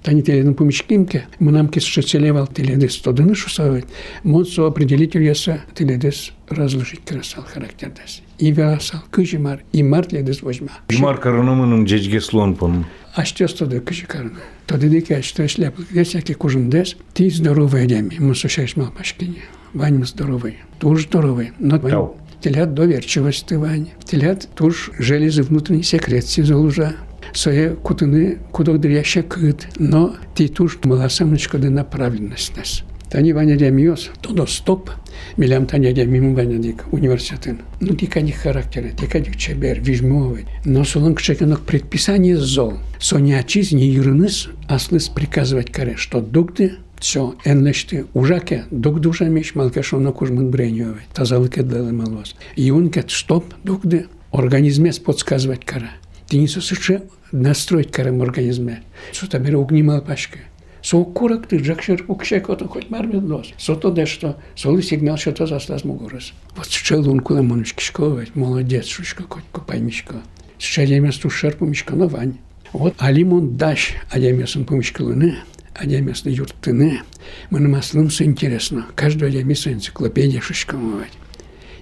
Тани 0.02 0.22
теледин 0.22 0.54
помещкимке, 0.54 1.26
мынамке 1.38 1.78
шацелевал 1.78 2.48
теледес 2.48 2.96
тодыны 2.98 3.36
шусавет, 3.36 3.86
мон 4.24 4.44
со 4.44 4.66
определитель 4.66 5.22
яса 5.22 5.60
теледес 5.74 6.32
разложить 6.48 7.04
красал 7.04 7.44
характердес. 7.44 8.22
И 8.38 8.50
верасал 8.50 9.00
кыжимар, 9.10 9.62
и 9.72 9.82
мартледес 9.84 10.42
возьма. 10.42 10.72
Жмар 10.90 11.18
каранымының 11.22 11.86
жежге 11.86 12.20
слон 12.20 12.56
пон. 12.56 12.84
Аштес 13.14 13.52
тоды 13.54 13.78
кыжи 13.78 14.06
карны. 14.06 14.40
Тоды 14.66 14.88
деке 14.88 15.16
ачто 15.16 15.46
шляп. 15.46 15.76
Десяки 15.92 16.34
кужымдес, 16.34 16.96
ты 17.14 17.30
здоровый 17.30 17.86
деми, 17.86 18.16
мы 18.18 18.34
сушаешь 18.34 18.74
мал 18.76 18.90
пашкине. 18.90 19.42
Вань 19.72 20.04
здоровый, 20.04 20.58
тоже 20.80 21.04
здоровый. 21.04 21.52
Но 21.60 21.78
Тау. 21.78 22.16
телят 22.40 22.74
доверчивость 22.74 23.46
ты, 23.46 23.58
Вань. 23.58 23.90
Телят 24.04 24.48
туж 24.56 24.90
железы 24.98 25.42
внутренний 25.42 25.84
секрет 25.84 26.24
сизолужа. 26.26 26.96
Своє 27.32 27.70
кутини 27.70 28.36
кудок 28.50 28.78
дряща 28.78 29.22
кит, 29.22 29.68
но 29.78 30.14
ти 30.34 30.48
туж 30.48 30.78
маласамочка 30.84 31.58
де 31.58 31.70
направленность 31.70 32.56
нас. 32.56 32.82
Тани 33.12 33.32
Ваня 33.32 33.56
Демиос, 33.56 34.10
тодо 34.22 34.46
стоп, 34.46 34.90
милям 35.36 35.66
Таня 35.66 35.92
Демиму 35.92 36.34
Ваня 36.34 36.58
Дик, 36.58 36.84
университет. 36.92 37.56
Ну, 37.80 37.94
тика 37.94 38.22
не 38.22 38.32
характера, 38.32 38.88
тика 38.98 39.20
дик 39.20 39.36
чебер, 39.36 39.80
вижмовый. 39.80 40.46
Но 40.64 40.82
солон 40.84 41.14
кшеканок 41.14 41.60
предписание 41.60 42.38
зол. 42.38 42.78
Сонячиз 42.98 43.72
не 43.72 43.86
юрыныс, 43.86 44.48
аслыс 44.66 45.08
приказывать 45.08 45.70
каре, 45.70 45.96
что 45.96 46.22
догды 46.22 46.72
все, 46.98 47.34
энлешти 47.44 48.06
ужаке, 48.14 48.64
док 48.70 49.00
душа 49.00 49.26
меч 49.26 49.54
малкашона 49.54 50.12
кужман 50.12 50.50
бреньовый, 50.50 51.02
тазалыке 51.12 51.62
длалы 51.62 51.92
малвас. 51.92 52.34
И 52.56 52.70
он 52.70 52.88
кет 52.88 53.10
стоп, 53.10 53.44
догды, 53.62 54.06
организме 54.30 54.90
подсказывать 55.04 55.66
кара. 55.66 55.90
Ты 56.32 56.38
не 56.38 56.48
сосыше 56.48 57.02
настроить 57.30 57.92
карам 57.92 58.22
организме. 58.22 58.82
Что 59.12 59.28
там 59.28 59.42
беру 59.42 59.62
огнимал 59.62 60.00
пашка. 60.00 60.38
Со 60.80 61.04
ты 61.04 61.58
джакшер 61.58 62.04
пукшек 62.04 62.48
ото 62.48 62.66
хоть 62.66 62.88
мармет 62.88 63.22
нос. 63.22 63.52
Со 63.58 63.76
то 63.76 63.90
де 63.90 64.06
что 64.06 64.38
соли 64.54 64.80
сигнал 64.80 65.18
что 65.18 65.32
то 65.32 65.46
застас 65.46 65.84
мугорос. 65.84 66.32
Вот 66.56 66.68
чел 66.68 67.06
он 67.10 67.20
куда 67.20 67.42
монушки 67.42 67.82
шковать, 67.82 68.34
молодец, 68.34 68.86
шушка 68.86 69.24
хоть 69.28 69.44
купай 69.52 69.80
мишка. 69.80 70.22
Сейчас 70.58 70.88
шерпу 71.30 71.66
мишка 71.66 71.94
на 71.96 72.08
вань. 72.08 72.38
Вот 72.72 72.94
алимон 72.96 73.58
даш, 73.58 73.92
а 74.08 74.18
я 74.18 74.32
мясом 74.32 74.64
помешкалыны, 74.64 75.36
а 75.74 75.84
я 75.84 76.00
мясо 76.00 76.30
юртыны. 76.30 77.02
Мы 77.50 77.60
на 77.60 77.68
маслом 77.68 78.08
все 78.08 78.24
интересно. 78.24 78.86
Каждого 78.94 79.28
я 79.28 79.44
мясо 79.44 79.70
энциклопедия 79.70 80.40
шишковать. 80.40 81.12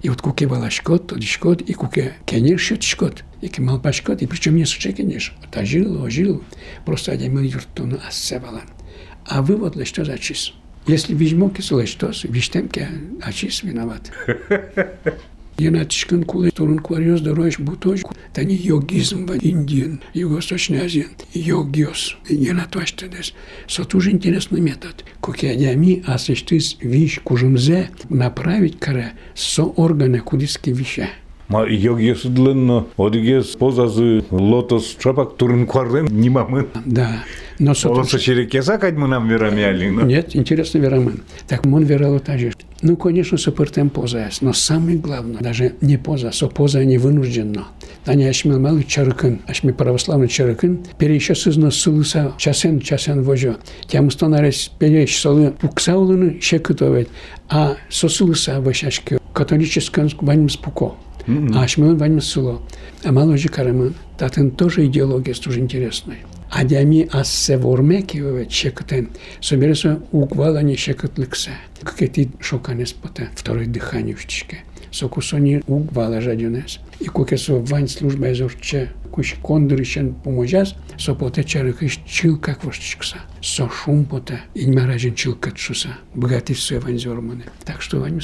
И 0.02 0.08
вот 0.08 0.22
куке 0.22 0.46
балашкот, 0.46 1.08
то 1.08 1.18
дишкот, 1.18 1.60
и 1.60 1.72
куке 1.74 2.14
кенеш 2.24 2.72
шкот, 2.80 3.24
и 3.40 3.48
кемал 3.48 3.80
пашкот, 3.80 4.22
и 4.22 4.26
причем 4.26 4.56
не 4.56 4.64
суче 4.64 4.92
кенеш. 4.92 5.34
Вот 5.40 5.56
ожил, 5.56 6.02
ожил, 6.02 6.42
просто 6.86 7.12
один 7.12 7.34
мил 7.34 7.42
юртуну 7.42 7.98
ассебалан. 8.06 8.68
А 9.26 9.42
вывод 9.42 9.76
лишь 9.76 9.88
что 9.88 10.04
зачис. 10.04 10.54
Если 10.86 11.14
вижмоки 11.14 11.60
слышь, 11.60 11.92
то 11.94 12.12
виштемке 12.24 12.88
ачис 13.22 13.62
виноват. 13.62 14.10
Янатишкан 15.59 16.23
кулы 16.23 16.51
турун 16.51 16.79
квариос 16.79 17.21
дороиш 17.21 17.59
буточ. 17.59 18.01
Тани 18.33 18.55
йогизм 18.55 19.25
в 19.25 19.37
Индиан, 19.41 20.01
Юго-Восточной 20.13 20.79
Азии, 20.79 21.07
йогиос. 21.33 22.17
Янатуаштедес. 22.27 23.33
Со 23.67 23.85
тоже 23.85 24.11
интересный 24.11 24.59
метод. 24.59 25.05
Кукиадями 25.21 26.03
асыштыс 26.05 26.77
виш 26.81 27.21
кужумзе 27.23 27.89
направить 28.09 28.79
каре 28.79 29.13
со 29.33 29.63
органы 29.63 30.19
кудиски 30.19 30.71
вище. 30.71 31.09
Ма 31.50 31.66
йогес 31.66 32.22
длинно, 32.22 32.86
одигес 32.96 33.56
позазы 33.56 34.22
лотос 34.30 34.96
чапак 35.02 35.34
турын 35.36 35.66
кварден 35.66 36.06
нимамын. 36.06 36.68
Да. 36.86 37.24
Но 37.58 37.74
со 37.74 37.90
Олоса 37.90 38.20
черекеса 38.20 38.78
кать 38.78 38.94
мы 38.94 39.08
нам 39.08 39.28
верамяли. 39.28 39.88
Нет, 39.88 40.36
интересно 40.36 40.78
верамын. 40.78 41.24
Так 41.48 41.66
мон 41.66 41.82
верало 41.82 42.20
также. 42.20 42.52
Ну, 42.82 42.96
конечно, 42.96 43.36
сопортем 43.36 43.90
позаяс, 43.90 44.42
но 44.42 44.52
самое 44.52 44.96
главное, 44.96 45.40
даже 45.40 45.74
не 45.80 45.98
поза, 45.98 46.30
со 46.30 46.46
поза 46.46 46.84
не 46.84 46.98
вынужденно. 46.98 47.66
Они 48.06 48.24
ашмил 48.24 48.60
малый 48.60 48.84
чарыкын, 48.84 49.40
ашми 49.46 49.72
православный 49.72 50.28
чарыкын, 50.28 50.86
перейшес 50.98 51.48
из 51.48 51.56
нас 51.56 51.74
сылыса 51.74 52.32
часен, 52.38 52.80
часен 52.80 53.22
вожо. 53.22 53.56
Тем 53.88 54.10
станарес 54.12 54.70
перейш 54.78 55.18
солы 55.18 55.52
пуксаулыны 55.60 56.40
шекытовать, 56.40 57.08
а 57.48 57.76
со 57.90 58.08
сылыса 58.08 58.60
вышашки 58.60 59.18
католический 59.34 60.16
ваним 60.20 60.48
спуко. 60.48 60.94
А 61.54 61.62
ашмил 61.62 61.96
ваним 61.96 62.20
сыло. 62.20 62.62
А 63.04 63.12
мало 63.12 63.36
же 63.36 63.48
караман. 63.48 63.94
Татын 64.18 64.50
тоже 64.50 64.86
идеология 64.86 65.34
тоже 65.34 65.60
интересная. 65.60 66.18
Адями 66.50 67.08
ассе 67.12 67.56
вормекиве 67.56 68.46
чекотен, 68.46 69.10
соберется 69.40 70.00
угвалани 70.10 70.74
чекотлыкса. 70.76 71.50
Как 71.80 72.02
эти 72.02 72.30
шоканес 72.40 72.92
поте, 72.92 73.30
второе 73.36 73.66
дыхание 73.66 74.16
в 74.16 74.26
чеке. 74.26 74.64
Сокусони 74.90 75.62
угвала 75.68 76.20
жадюнес. 76.20 76.80
И 76.98 77.06
куке 77.06 77.38
со 77.38 77.54
вань 77.54 77.88
служба 77.88 78.32
изорче, 78.32 78.90
куш 79.12 79.36
кондырышен 79.42 80.14
поможас, 80.14 80.74
со 80.98 81.14
поте 81.14 81.44
чарыкыш 81.44 82.00
чил 82.04 82.36
как 82.36 82.64
вошчикса. 82.64 83.18
Со 83.40 83.68
шум 83.70 84.04
поте, 84.04 84.40
и 84.54 84.64
не 84.64 84.76
маражен 84.76 85.14
чил 85.14 85.36
катшуса. 85.36 85.90
Богатый 86.14 86.54
все 86.54 86.80
вань 86.80 86.98
зорманы. 86.98 87.44
Так 87.64 87.80
что 87.80 88.00
вань 88.00 88.20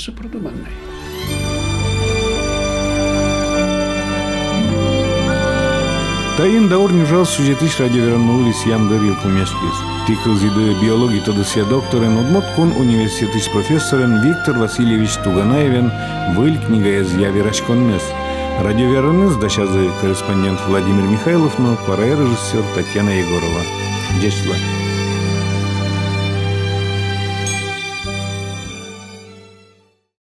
все 6.36 6.44
продуманное. 6.44 6.66
Тайын 6.66 6.68
даур 6.68 6.92
нюжал 6.92 7.24
сюжетиш 7.24 7.80
радиовераннулис 7.80 8.66
ямдарил 8.66 9.16
пумешкис. 9.22 9.76
Тикл 10.06 10.34
зиды 10.34 10.74
биологии 10.82 11.20
тодысия 11.20 11.64
докторен 11.64 12.16
удмот 12.16 12.44
кун 12.54 12.72
университетиш 12.72 13.50
профессорен 13.50 14.22
Виктор 14.22 14.58
Васильевич 14.58 15.14
Туганаевен 15.24 15.90
выль 16.36 16.58
книга 16.58 17.00
из 17.00 17.12
явирашконмес. 17.14 18.02
Радиовераныз 18.60 19.36
дашазы 19.36 19.90
корреспондент 20.00 20.60
Владимир 20.66 21.02
Михайлов, 21.02 21.58
но 21.58 21.76
пара 21.86 22.02
режиссер 22.02 22.64
Татьяна 22.74 23.10
Егорова. 23.10 23.62
Дешла. 24.20 24.54